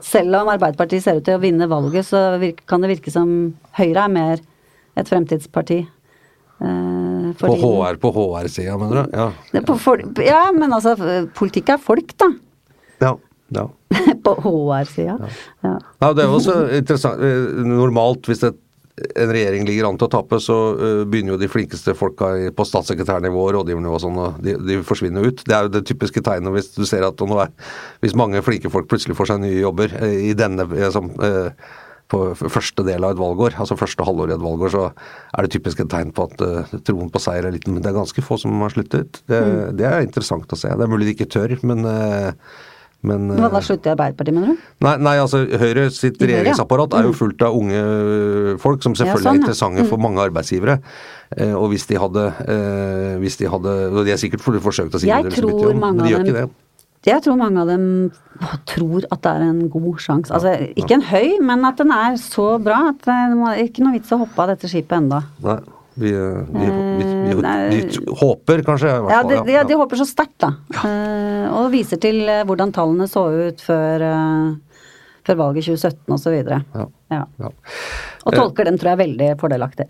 [0.02, 3.54] Selv om Arbeiderpartiet ser ut til å vinne valget, så virke, kan det virke som
[3.78, 4.44] Høyre er mer
[5.00, 5.84] et fremtidsparti.
[6.60, 9.18] Uh, på HR på HR-sida, mener du?
[9.20, 9.64] Ja.
[9.80, 10.96] For, ja, men altså,
[11.38, 12.32] politikk er folk, da.
[13.04, 13.18] Ja.
[13.56, 13.68] Ja.
[14.26, 15.18] på HR-sida.
[15.20, 15.30] Ja.
[15.66, 15.76] Ja.
[16.02, 16.10] ja.
[16.14, 17.24] det er også interessant.
[17.66, 18.58] Normalt, hvis et,
[19.16, 22.68] en regjering ligger an til å tape, så uh, begynner jo de flinkeste folka på
[22.68, 25.44] statssekretærnivå og rådgivernivå og sånn, og de, de, forsvinner ut.
[25.48, 27.54] Det er jo det typiske tegnet hvis du ser at er,
[28.04, 31.54] hvis mange flinke folk plutselig får seg nye jobber uh, i denne som, uh,
[32.10, 35.54] på første del av et valgår, altså første halvår i et valgår, så er det
[35.54, 37.76] typisk et tegn på at uh, troen på seier er liten.
[37.76, 39.22] Men det er ganske få som har sluttet.
[39.30, 39.78] Det, mm.
[39.78, 40.74] det er interessant å se.
[40.74, 42.34] Det er mulig de ikke tør, men uh,
[43.08, 44.64] men, Hva da slutter Arbeiderpartiet, mener du?
[44.84, 47.20] Nei, nei altså Høyre sitt regjeringsapparat er jo mm.
[47.22, 47.84] fullt av unge
[48.60, 49.36] folk som selvfølgelig ja, sånn, ja.
[49.38, 50.04] er interessante for mm.
[50.04, 50.76] mange arbeidsgivere.
[51.38, 55.00] Eh, og hvis de hadde eh, hvis de hadde Og de har sikkert forsøkt å
[55.00, 56.50] si jeg det, tror om, men de gjør ikke det.
[57.08, 57.84] Jeg tror mange av dem
[58.68, 60.34] tror at det er en god sjanse.
[60.36, 63.96] Altså, ikke en høy, men at den er så bra at det er ikke noe
[63.96, 65.22] vits å hoppe av dette skipet enda.
[65.46, 65.62] Nei.
[66.00, 66.66] Vi, vi,
[67.00, 67.36] vi,
[67.70, 69.12] vi, håper kanskje, fall.
[69.12, 70.54] Ja, de, de, de håper så sterkt, da.
[70.78, 70.84] Ja.
[70.88, 74.80] Uh, og viser til uh, hvordan tallene så ut før, uh,
[75.28, 76.38] før valget 2017 osv.
[76.40, 76.86] Ja.
[77.12, 77.22] Ja.
[77.42, 77.52] ja.
[78.24, 79.90] Og tolker den tror jeg veldig fordelaktig.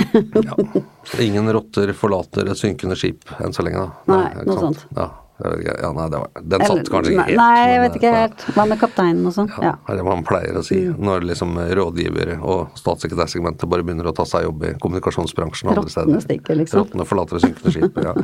[0.49, 0.83] ja.
[1.21, 4.15] Ingen rotter forlater et synkende skip enn så lenge, da.
[4.15, 4.85] Nei, Nei noe sant?
[4.85, 4.97] sånt.
[4.97, 5.11] Ja.
[5.39, 7.39] Ja, nei, var, den satt kanskje ikke helt.
[7.39, 8.45] Nei, jeg vet ikke helt.
[8.57, 9.47] Hva med kapteinen og sånn?
[9.55, 9.95] Ja, ja.
[9.95, 10.99] Det man pleier å si mm.
[10.99, 15.93] når liksom rådgivere og statssekretærsegmentet bare begynner å ta seg jobb i kommunikasjonsbransjen og andre
[15.95, 16.11] steder.
[16.11, 16.83] Rottene stikker, liksom.
[16.83, 18.15] Rottene forlater det synkende skipet, ja.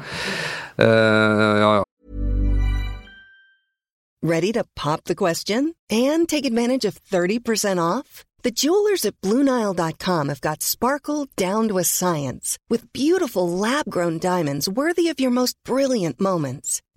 [0.84, 1.84] uh, ja, ja.
[4.26, 8.26] Ready to pop the question and take advantage of 30% off?
[8.46, 14.70] The jewelers at BlueNile.com have got sparkle down to a science with beautiful lab-grown diamonds
[14.70, 16.82] worthy of your most brilliant moments.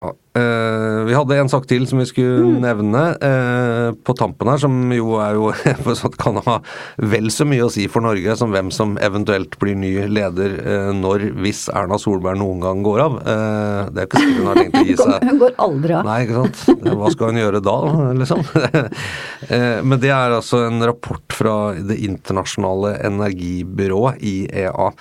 [0.00, 2.60] Uh, vi hadde en sak til som vi skulle mm.
[2.62, 5.50] nevne uh, på tampen her, som jo er jo
[6.22, 6.54] kan ha
[7.02, 10.90] vel så mye å si for Norge som hvem som eventuelt blir ny leder uh,
[10.96, 13.18] når, hvis Erna Solberg noen gang går av.
[13.90, 15.28] det er ikke sikkert hun har tenkt å gi seg.
[15.28, 16.08] Hun går aldri av.
[16.08, 16.84] Nei, ikke sant.
[17.02, 17.78] Hva skal hun gjøre da,
[18.22, 18.44] liksom?
[19.90, 24.92] Men det er altså en rapport fra Det internasjonale energibyrået, IEA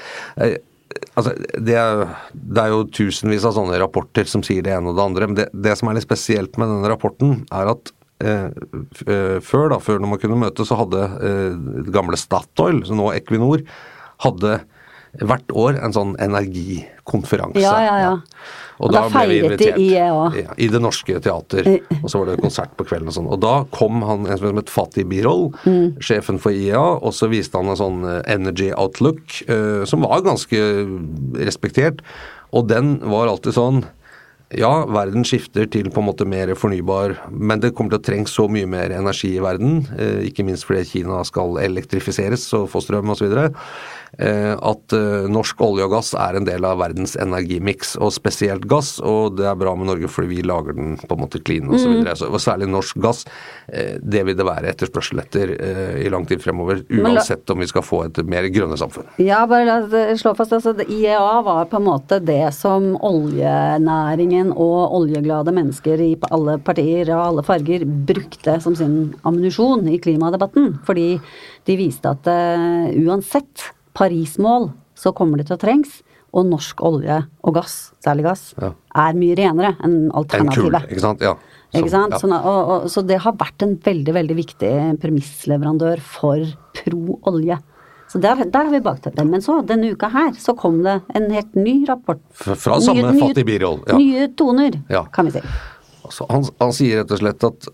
[1.14, 4.98] altså, det, er, det, er, jo tusenvis av sånne rapporter som sier det ene og
[5.00, 5.30] det andre.
[5.30, 8.50] Men det, det som er litt spesielt med denne rapporten, er at eh,
[9.06, 13.12] eh før, da, før når man kunne møte, så hadde eh, gamle Statoil, så nå
[13.16, 13.66] Equinor,
[14.26, 14.60] hadde
[15.18, 17.62] hvert år en sånn energikonferanse.
[17.64, 18.12] Ja, ja, ja.
[18.80, 20.08] Og, og da, da feiret de IEA.
[20.38, 21.68] Ja, I Det Norske Teater.
[22.00, 23.28] Og så var det konsert på kvelden og sånn.
[23.28, 26.00] Og da kom han en som het Fatih Birol, mm.
[26.04, 30.24] sjefen for IEA, og så viste han en sånn eh, Energy Outlook, uh, som var
[30.28, 30.62] ganske
[31.42, 32.06] respektert.
[32.56, 33.84] Og den var alltid sånn
[34.58, 38.34] ja, verden skifter til på en måte mer fornybar, men det kommer til å trengs
[38.34, 42.82] så mye mer energi i verden, eh, ikke minst fordi Kina skal elektrifiseres og få
[42.82, 43.30] strøm osv.
[44.18, 48.66] Eh, at eh, norsk olje og gass er en del av verdens energimiks, og spesielt
[48.70, 48.96] gass.
[49.06, 52.00] Og det er bra med Norge fordi vi lager den på en måte clean osv.
[52.00, 52.10] Mm.
[52.18, 53.26] Så, og særlig norsk gass.
[53.68, 55.54] Eh, det vil det være etterspørsel etter
[56.00, 59.08] i lang tid fremover, uansett om vi skal få et mer grønne samfunn.
[59.22, 60.54] Ja, bare la oss slå fast.
[60.56, 67.12] altså IEA var på en måte det som oljenæringen og oljeglade mennesker i alle partier
[67.14, 70.80] og alle farger brukte som sin ammunisjon i klimadebatten.
[70.88, 71.12] Fordi
[71.70, 76.00] de viste at uansett Paris-mål, så kommer det til å trengs.
[76.30, 77.76] Og norsk olje og gass,
[78.06, 78.68] særlig gass, ja.
[79.02, 80.84] er mye renere enn alternativet.
[80.84, 81.24] En ikke sant?
[81.26, 81.32] Ja.
[81.40, 82.14] Som, ikke sant?
[82.14, 82.20] Ja.
[82.22, 84.70] Sånn, og, og, så det har vært en veldig, veldig viktig
[85.02, 86.46] premissleverandør for
[86.78, 87.58] pro olje.
[88.10, 89.26] Så der, der har vi bakteppet.
[89.30, 92.22] Men så, denne uka her, så kom det en helt ny rapport.
[92.34, 93.82] Fra samme Fattig Birol.
[93.90, 93.98] Ja.
[93.98, 94.80] Nye toner,
[95.14, 95.44] kan vi si.
[96.14, 97.68] Så han, han sier rett og slett at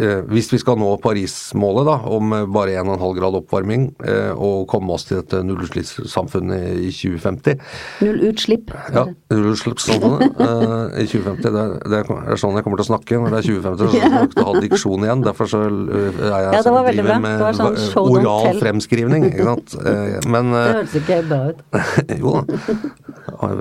[0.00, 4.66] eh, hvis vi skal nå Paris-målet da, om eh, bare 1,5 grad oppvarming eh, og
[4.70, 7.58] komme oss til dette nullutslippssamfunnet i 2050
[8.04, 8.72] Nullutslipp?
[8.94, 11.42] Ja, nullutslippssamfunnet eh, i 2050.
[11.50, 13.90] Det er, det er sånn jeg kommer til å snakke når det er 2050.
[13.90, 15.26] Så jeg kommer til å ha diksjon igjen.
[15.26, 17.20] Derfor så eh, er jeg Ja, veldig driver bra.
[17.26, 19.28] med sånn oral fremskrivning.
[19.30, 19.76] Ikke sant?
[19.84, 21.62] Eh, Men Det høres ikke bra ut.
[22.20, 22.42] jo da.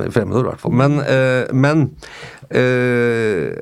[0.09, 0.73] Fremmedord, i hvert fall.
[0.79, 1.85] Men, eh, men
[2.49, 3.53] eh,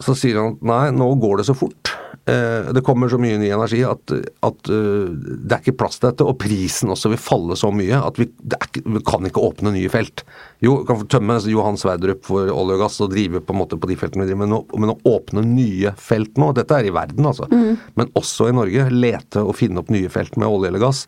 [0.00, 1.89] så sier han nei, nå går det så fort.
[2.28, 4.12] Eh, det kommer så mye ny energi at,
[4.44, 6.26] at eh, det er ikke plass til dette.
[6.26, 9.44] Og prisen også vil falle så mye at vi, det er ikke, vi kan ikke
[9.44, 10.24] åpne nye felt.
[10.60, 13.78] Jo, vi kan tømme Johan Sverdrup for olje og gass og drive på en måte
[13.80, 16.90] på de feltene vi driver med nå, men å åpne nye felt nå, dette er
[16.90, 20.68] i verden altså, men også i Norge, lete og finne opp nye felt med olje
[20.68, 21.00] eller gass,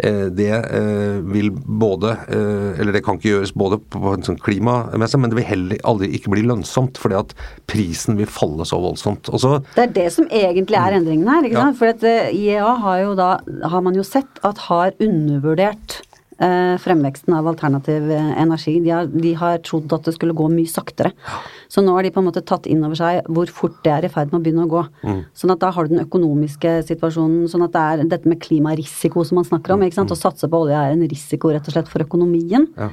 [0.00, 5.18] eh, det eh, vil både Eller det kan ikke gjøres både på en sånn klimamessig,
[5.20, 7.34] men det vil heller aldri ikke bli lønnsomt, fordi at
[7.70, 9.28] prisen vil falle så voldsomt.
[9.34, 11.42] Også, Det er det som egentlig er endringen her.
[11.42, 11.64] ikke Ja.
[11.66, 11.76] sant?
[11.78, 13.38] For at eh, IEA har jo da,
[13.68, 16.02] har man jo sett at har undervurdert
[16.40, 18.80] eh, fremveksten av alternativ eh, energi.
[18.82, 21.12] De har, de har trodd at det skulle gå mye saktere.
[21.68, 24.04] Så nå har de på en måte tatt inn over seg hvor fort det er
[24.04, 24.82] i ferd med å begynne å gå.
[25.34, 29.24] Sånn at da har du den økonomiske situasjonen, sånn at det er dette med klimarisiko
[29.26, 29.82] som man snakker om.
[29.82, 30.10] ikke sant?
[30.14, 32.68] Å satse på olje er en risiko rett og slett for økonomien.
[32.78, 32.90] Ja.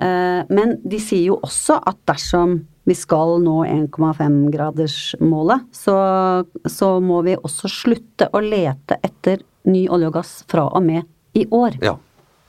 [0.00, 5.96] Eh, Men de sier jo også at dersom vi skal nå 1,5-gradersmålet, så,
[6.66, 11.06] så må vi også slutte å lete etter ny olje og gass fra og med
[11.38, 11.78] i år.
[11.84, 11.94] ja,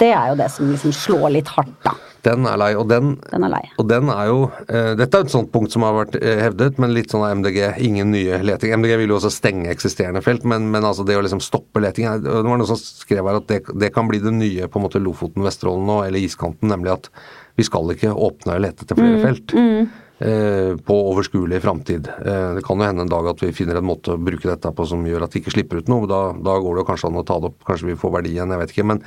[0.01, 1.93] Det er jo det som liksom slår litt hardt, da.
[2.25, 2.71] den er lei.
[2.73, 3.62] Og den, Den er lei.
[3.77, 6.82] Og den er jo eh, Dette er et sånt punkt som har vært eh, hevdet,
[6.82, 7.60] men litt sånn av MDG.
[7.86, 8.73] Ingen nye leting.
[8.82, 12.10] MDG vil jo også stenge eksisterende felt, men, men altså det å liksom stoppe leting
[12.23, 14.89] Det var noen som skrev her at det, det kan bli det nye på en
[14.89, 17.13] måte Lofoten, Vesterålen nå, eller iskanten, nemlig at
[17.60, 19.54] vi skal ikke åpne og lete etter flere felt.
[19.54, 22.08] Eh, på overskuelig framtid.
[22.26, 24.74] Eh, det kan jo hende en dag at vi finner en måte å bruke dette
[24.76, 26.10] på som gjør at vi ikke slipper ut noe.
[26.10, 28.36] Da, da går det jo kanskje an å ta det opp, kanskje vi får verdi
[28.36, 28.86] igjen, jeg vet ikke.
[28.92, 29.02] Men,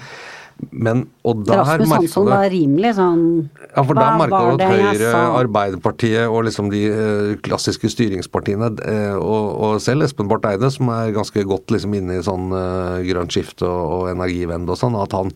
[0.70, 5.12] men og der Rasmus Hansson var rimelig sånn ja, for der merka du at Høyre?
[5.42, 10.90] Arbeiderpartiet og liksom de eh, klassiske styringspartiene, eh, og, og selv Espen Barth Eide, som
[10.94, 14.98] er ganske godt liksom inne i sånn eh, grønt skifte og, og energivende og sånn,
[14.98, 15.30] at han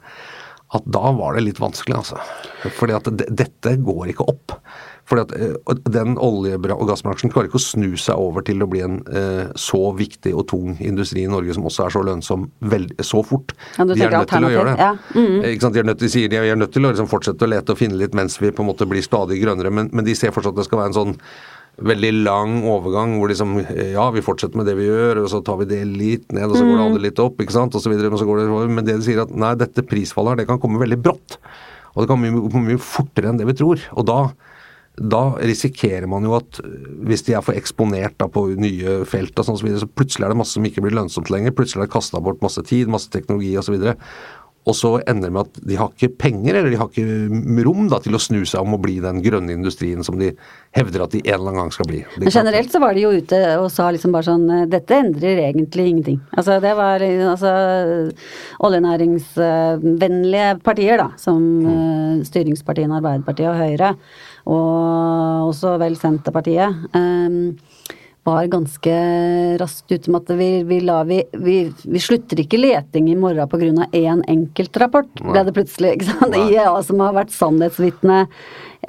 [0.76, 2.18] at da var det litt vanskelig, altså.
[2.76, 4.52] Fordi at dette går ikke opp.
[5.08, 8.68] Fordi at eh, Den olje- og gassbransjen klarer ikke å snu seg over til å
[8.68, 12.48] bli en eh, så viktig og tung industri i Norge som også er så lønnsom
[12.60, 13.56] veld, så fort.
[13.78, 14.78] Ja, de er nødt til å gjøre det.
[14.84, 14.92] ja.
[15.14, 15.44] Mm -hmm.
[15.52, 15.74] Ikke sant?
[15.74, 17.78] De er nødt til, sier de er nødt til å liksom fortsette å lete og
[17.78, 20.52] finne litt mens vi på en måte blir stadig grønnere, men, men de ser fortsatt
[20.52, 21.16] at det skal være en sånn
[21.78, 25.42] veldig lang overgang hvor liksom eh, Ja, vi fortsetter med det vi gjør, og så
[25.46, 27.84] tar vi det litt ned, og så går det andre litt opp, ikke sant, og
[27.84, 28.50] så videre, men så går det.
[28.74, 31.38] Men det de sier at nei, dette prisfallet her, det kan komme veldig brått.
[31.94, 33.82] Og det kan komme mye, mye fortere enn det vi tror.
[33.98, 34.20] Og da
[34.98, 39.38] da risikerer man jo at øh, hvis de er for eksponert da på nye felt
[39.38, 41.54] og sånn så videre, så plutselig er det masse som ikke blir lønnsomt lenger.
[41.54, 43.76] Plutselig er det kasta bort masse tid, masse teknologi osv.
[43.78, 43.94] Og, så
[44.68, 47.86] og så ender det med at de har ikke penger, eller de har ikke rom
[47.88, 50.32] da til å snu seg om å bli den grønne industrien som de
[50.76, 52.02] hevder at de en eller annen gang skal bli.
[52.16, 54.98] De Men generelt så var de jo ute og sa liksom bare sånn eh, Dette
[54.98, 56.20] endrer egentlig ingenting.
[56.36, 57.52] Altså det var eh, altså
[58.68, 61.08] oljenæringsvennlige partier, da.
[61.20, 62.26] Som mm.
[62.28, 63.94] styringspartiene Arbeiderpartiet og Høyre.
[64.48, 66.88] Og også vel Senterpartiet.
[66.92, 67.67] eh,
[68.28, 68.94] var ganske
[69.60, 73.88] raskt ute med at vi, vi, la, vi, vi, slutter ikke leting i morgen pga.
[73.96, 75.96] én enkeltrapport, ble det plutselig.
[75.96, 76.36] ikke sant?
[76.36, 78.24] IEA som har vært sannhetsvitne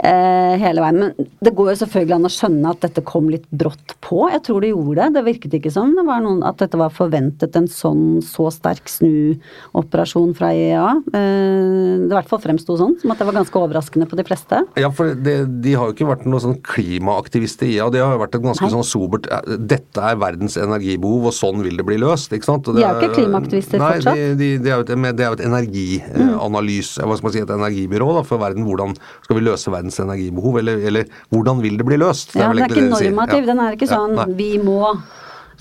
[0.04, 1.00] eh, hele veien.
[1.00, 4.26] Men det går jo selvfølgelig an å skjønne at dette kom litt brått på.
[4.34, 5.10] Jeg tror det gjorde det.
[5.18, 8.90] Det virket ikke som det var noen, at dette var forventet en sånn så sterk
[8.92, 10.88] snuoperasjon fra IEA.
[11.14, 14.26] Eh, det i hvert fall fremsto sånn, som at det var ganske overraskende på de
[14.28, 14.62] fleste.
[14.80, 17.90] Ja, for det, de har jo ikke vært noen sånn klimaaktivister i IA.
[17.94, 18.74] De har jo vært et ganske Nei.
[18.74, 22.34] sånn sobert eh, Dette er verdens energibehov, og sånn vil det bli løst.
[22.36, 22.70] ikke sant?
[22.70, 24.20] Og De er jo ikke klimaaktivister nei, fortsatt.
[24.20, 27.56] De, de, det er jo et, det er et energianalyse, hva skal man si, et
[27.60, 28.68] energibyrå da, for verden.
[28.68, 32.36] Hvordan skal vi løse verdens energibehov, eller, eller hvordan vil det bli løst?
[32.36, 33.46] Ja, vel Den er ikke det normativ, Ja.
[33.54, 34.98] den er ikke sånn ja, 'vi må'.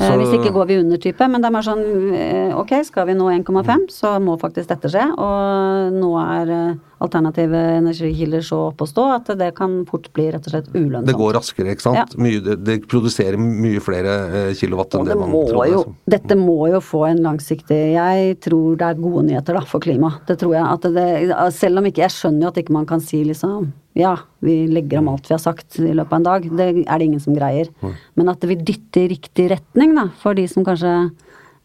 [0.01, 1.29] eh, Så- Hvis ikke går vi under-type.
[1.29, 4.87] Men det er mer sånn eh, ok, skal vi nå 1,5, så må faktisk dette
[4.89, 5.11] skje.
[5.19, 10.31] Og nå er eh, alternative energikilder så oppe å stå at det kan fort bli
[10.31, 11.07] rett og slett ulønnsomt.
[11.07, 11.97] Det går raskere, ikke sant?
[11.97, 12.05] Ja.
[12.17, 15.71] Mye, det, det produserer mye flere kilowatt enn det, det man må trodde.
[15.73, 15.95] jo, altså.
[16.09, 20.15] dette må jo få en langsiktig Jeg tror det er gode nyheter da, for klima.
[20.27, 20.65] Det tror jeg.
[20.65, 24.15] At det, selv om ikke Jeg skjønner jo at ikke man kan si liksom Ja,
[24.45, 26.45] vi legger om alt vi har sagt i løpet av en dag.
[26.61, 27.71] Det er det ingen som greier.
[28.15, 30.07] Men at vi dytter i riktig retning, da.
[30.23, 30.93] For de som kanskje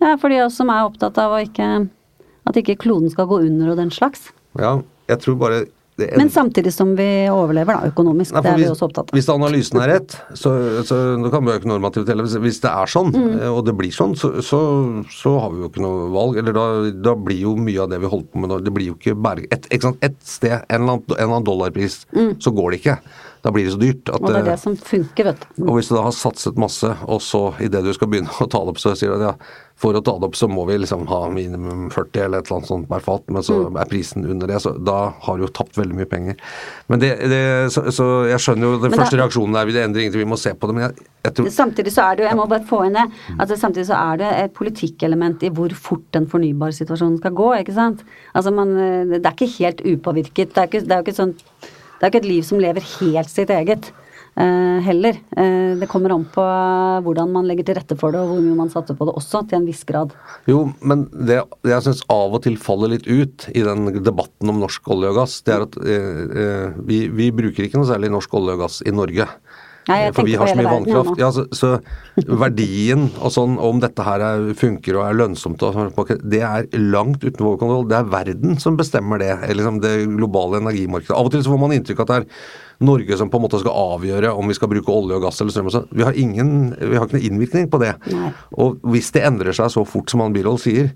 [0.01, 1.87] Ja, for de som er opptatt av ikke
[2.49, 4.31] At ikke kloden skal gå under og den slags.
[4.59, 5.61] Ja, jeg tror bare
[5.97, 8.33] det, Men samtidig som vi overlever, da, økonomisk.
[8.33, 9.17] Nei, det er vi også opptatt av.
[9.17, 10.53] Hvis analysen er rett, så,
[10.87, 12.25] så nå kan vi jo ikke normativt heller.
[12.27, 13.35] Hvis, hvis det er sånn, Mm.
[13.41, 14.59] eh, og det blir sånn, så, så,
[15.13, 16.39] så har vi jo ikke noe valg.
[16.41, 16.65] Eller da,
[17.09, 19.13] da blir jo mye av det vi holder på med nå, det blir jo ikke
[19.21, 19.45] bære...
[19.53, 21.99] Et, et sted, en eller, annen, en eller annen dollarpris,
[22.41, 22.97] så går det ikke.
[23.43, 24.07] Da blir det så dyrt.
[24.07, 24.21] At.
[24.21, 25.65] Og det er eh, det som funker, vet du.
[25.67, 28.61] og hvis du da har satset masse, og så idet du skal begynne å ta
[28.63, 29.33] det opp, så sier du at ja,
[29.83, 32.59] for å ta det opp så må vi liksom ha minimum 40 eller et eller
[32.61, 33.75] annet sånt per fat, men så Mm.
[33.81, 36.35] er prisen under det, så da har du jo tapt veldig mye penger.
[36.91, 37.41] Men det, det
[37.73, 40.29] så, så jeg skjønner jo den da- første reaksjonen er vi det endrer ingenting, vi
[40.31, 42.47] må se på det, men jeg, jeg tror Samtidig så er det jo, jeg må
[42.53, 43.05] bare få inn det,
[43.37, 47.75] altså samtidig så er det et politikkelement i hvor fort den fornybarsituasjonen skal gå, ikke
[47.75, 48.05] sant.
[48.33, 50.53] Altså man, eh, det er ikke helt upåvirket.
[50.55, 51.35] Det er, ikke, det er jo ikke sånn,
[52.03, 53.93] det er ikke et liv som lever helt sitt eget.
[54.35, 55.17] eh, heller.
[55.37, 56.43] Eh, det kommer an på
[57.05, 59.43] hvordan man legger til rette for det, og hvor mye man satser på det også,
[59.47, 60.15] til en viss grad.
[60.49, 64.51] Jo, men det, det jeg syns av og til faller litt ut i den debatten
[64.51, 67.89] om norsk olje og gass, det er at eh, eh, vi, vi bruker ikke noe
[67.89, 69.29] særlig norsk olje og gass i Norge.
[69.89, 71.19] Nei, For vi har så mye vannkraft.
[71.19, 71.73] Ja, så, så
[72.39, 76.67] verdien og sånn, om dette her er, funker og er lønnsomt, og sånn, det er
[76.79, 77.87] langt utenfor vår kontroll.
[77.91, 79.33] Det er verden som bestemmer det.
[79.51, 81.15] Liksom det globale energimarkedet.
[81.17, 82.29] Av og til så får man inntrykk av at det er
[82.83, 85.55] Norge som på en måte skal avgjøre om vi skal bruke olje og gass eller
[85.55, 85.69] strøm.
[85.69, 85.89] og sånn.
[85.93, 87.93] Vi har ingen, vi har ikke noen innvirkning på det.
[88.11, 88.31] Nei.
[88.59, 90.91] Og hvis det endrer seg så fort som han Birol sier,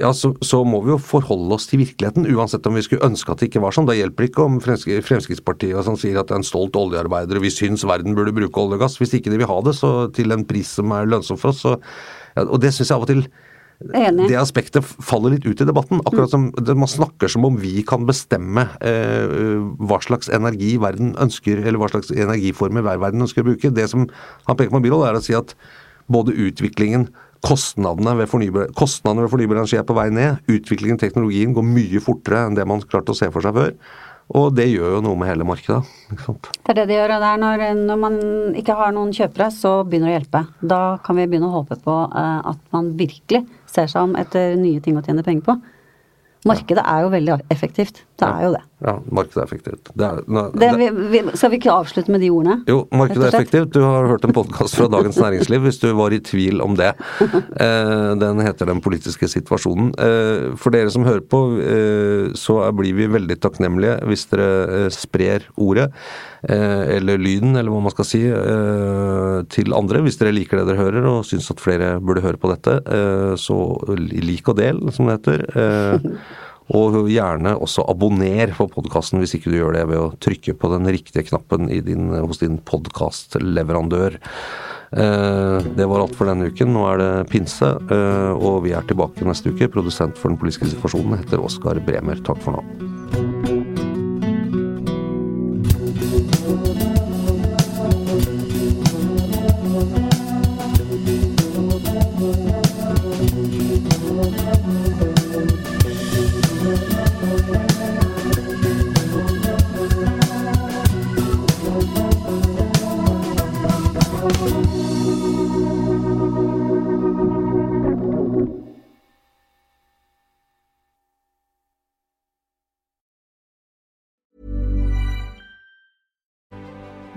[0.00, 3.32] ja, så, så må vi jo forholde oss til virkeligheten, uansett om vi skulle ønske
[3.32, 3.88] at det ikke var sånn.
[3.88, 7.40] Da hjelper det ikke om Fremskrittspartiet og sånn sier at det er en stolt oljearbeider
[7.40, 8.98] og vi syns verden burde bruke olje og gass.
[9.00, 11.62] Hvis ikke de vil ha det så til en pris som er lønnsom for oss,
[11.66, 11.76] så
[12.36, 13.28] ja, Og det syns jeg av og til
[13.78, 16.00] det aspektet faller litt ut i debatten.
[16.02, 21.62] Akkurat som man snakker som om vi kan bestemme eh, hva slags energi verden ønsker,
[21.62, 23.70] eller hva slags energiformer hver verden ønsker å bruke.
[23.70, 24.08] Det som
[24.48, 25.54] han peker på, Birol, er å si at
[26.10, 27.06] både utviklingen
[27.46, 30.42] Kostnadene ved, fornybar, kostnadene ved fornybar energi er på vei ned.
[30.50, 33.74] Utviklingen teknologien går mye fortere enn det man klarte å se for seg før.
[34.36, 35.80] Og det gjør jo noe med hele markedet.
[36.10, 38.18] Det er det det gjør, det er når, når man
[38.60, 40.42] ikke har noen kjøpere, så begynner det å hjelpe.
[40.74, 44.58] Da kan vi begynne å håpe på eh, at man virkelig ser seg om etter
[44.60, 45.56] nye ting å tjene penger på.
[46.46, 48.02] Markedet er jo veldig effektivt.
[48.20, 48.62] Det er jo det.
[48.78, 49.88] Ja, markedet er effektivt.
[49.98, 52.60] Det er, nå- det vi, vi, skal vi ikke avslutte med de ordene?
[52.70, 53.72] Jo, markedet er effektivt.
[53.74, 56.92] Du har hørt en podkast fra Dagens Næringsliv hvis du var i tvil om det.
[57.58, 59.88] Eh, den heter Den politiske situasjonen.
[59.98, 64.48] Eh, for dere som hører på, eh, så blir vi veldig takknemlige hvis dere
[64.84, 65.88] eh, sprer ordet,
[66.46, 70.04] eh, eller lyden, eller hva man skal si, eh, til andre.
[70.06, 73.34] Hvis dere liker det dere hører og syns at flere burde høre på dette, eh,
[73.42, 73.58] så
[73.98, 75.48] lik og del, som det heter.
[76.76, 80.72] Og gjerne også abonner på podkasten hvis ikke du gjør det ved å trykke på
[80.74, 84.18] den riktige knappen din, hos din podkastleverandør.
[84.92, 86.72] Eh, det var alt for denne uken.
[86.76, 89.72] Nå er det pinse, eh, og vi er tilbake neste uke.
[89.72, 92.20] Produsent for den politiske situasjonen heter Oskar Bremer.
[92.24, 92.97] Takk for nå.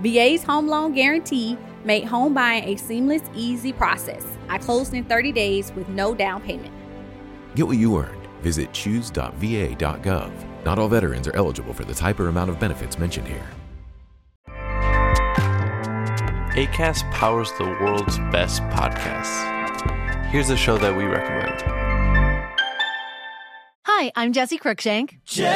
[0.02, 4.24] VA's home loan guarantee made home buying a seamless, easy process.
[4.48, 6.72] I closed in 30 days with no down payment.
[7.54, 8.26] Get what you earned.
[8.42, 10.32] Visit choose.va.gov.
[10.64, 13.46] Not all veterans are eligible for the type or amount of benefits mentioned here.
[16.54, 20.26] ACAST powers the world's best podcasts.
[20.26, 21.62] Here's a show that we recommend.
[23.84, 25.18] Hi, I'm Jesse Cruikshank.
[25.24, 25.52] Jesse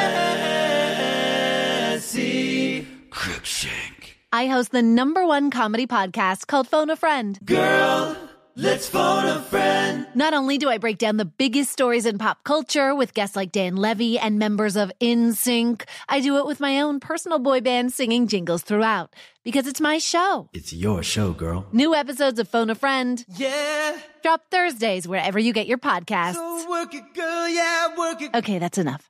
[3.10, 3.85] Cruikshank.
[4.32, 7.38] I host the number one comedy podcast called Phone a Friend.
[7.44, 8.16] Girl,
[8.56, 10.06] let's phone a friend.
[10.14, 13.52] Not only do I break down the biggest stories in pop culture with guests like
[13.52, 17.92] Dan Levy and members of InSync, I do it with my own personal boy band
[17.92, 19.14] singing jingles throughout
[19.44, 20.50] because it's my show.
[20.52, 21.66] It's your show, girl.
[21.72, 23.96] New episodes of Phone a Friend Yeah.
[24.22, 26.34] drop Thursdays wherever you get your podcasts.
[26.34, 27.48] So work it, girl.
[27.48, 28.34] Yeah, work it.
[28.34, 29.08] Okay, that's enough.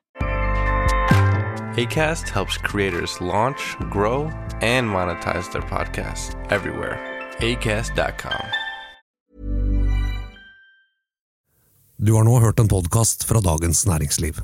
[1.77, 6.97] ACAST helps creators launch, grow, and monetize their podcasts everywhere.
[7.37, 8.45] ACAST.com.
[11.97, 14.41] Du har nå hørt en podkast fra Dagens Næringsliv.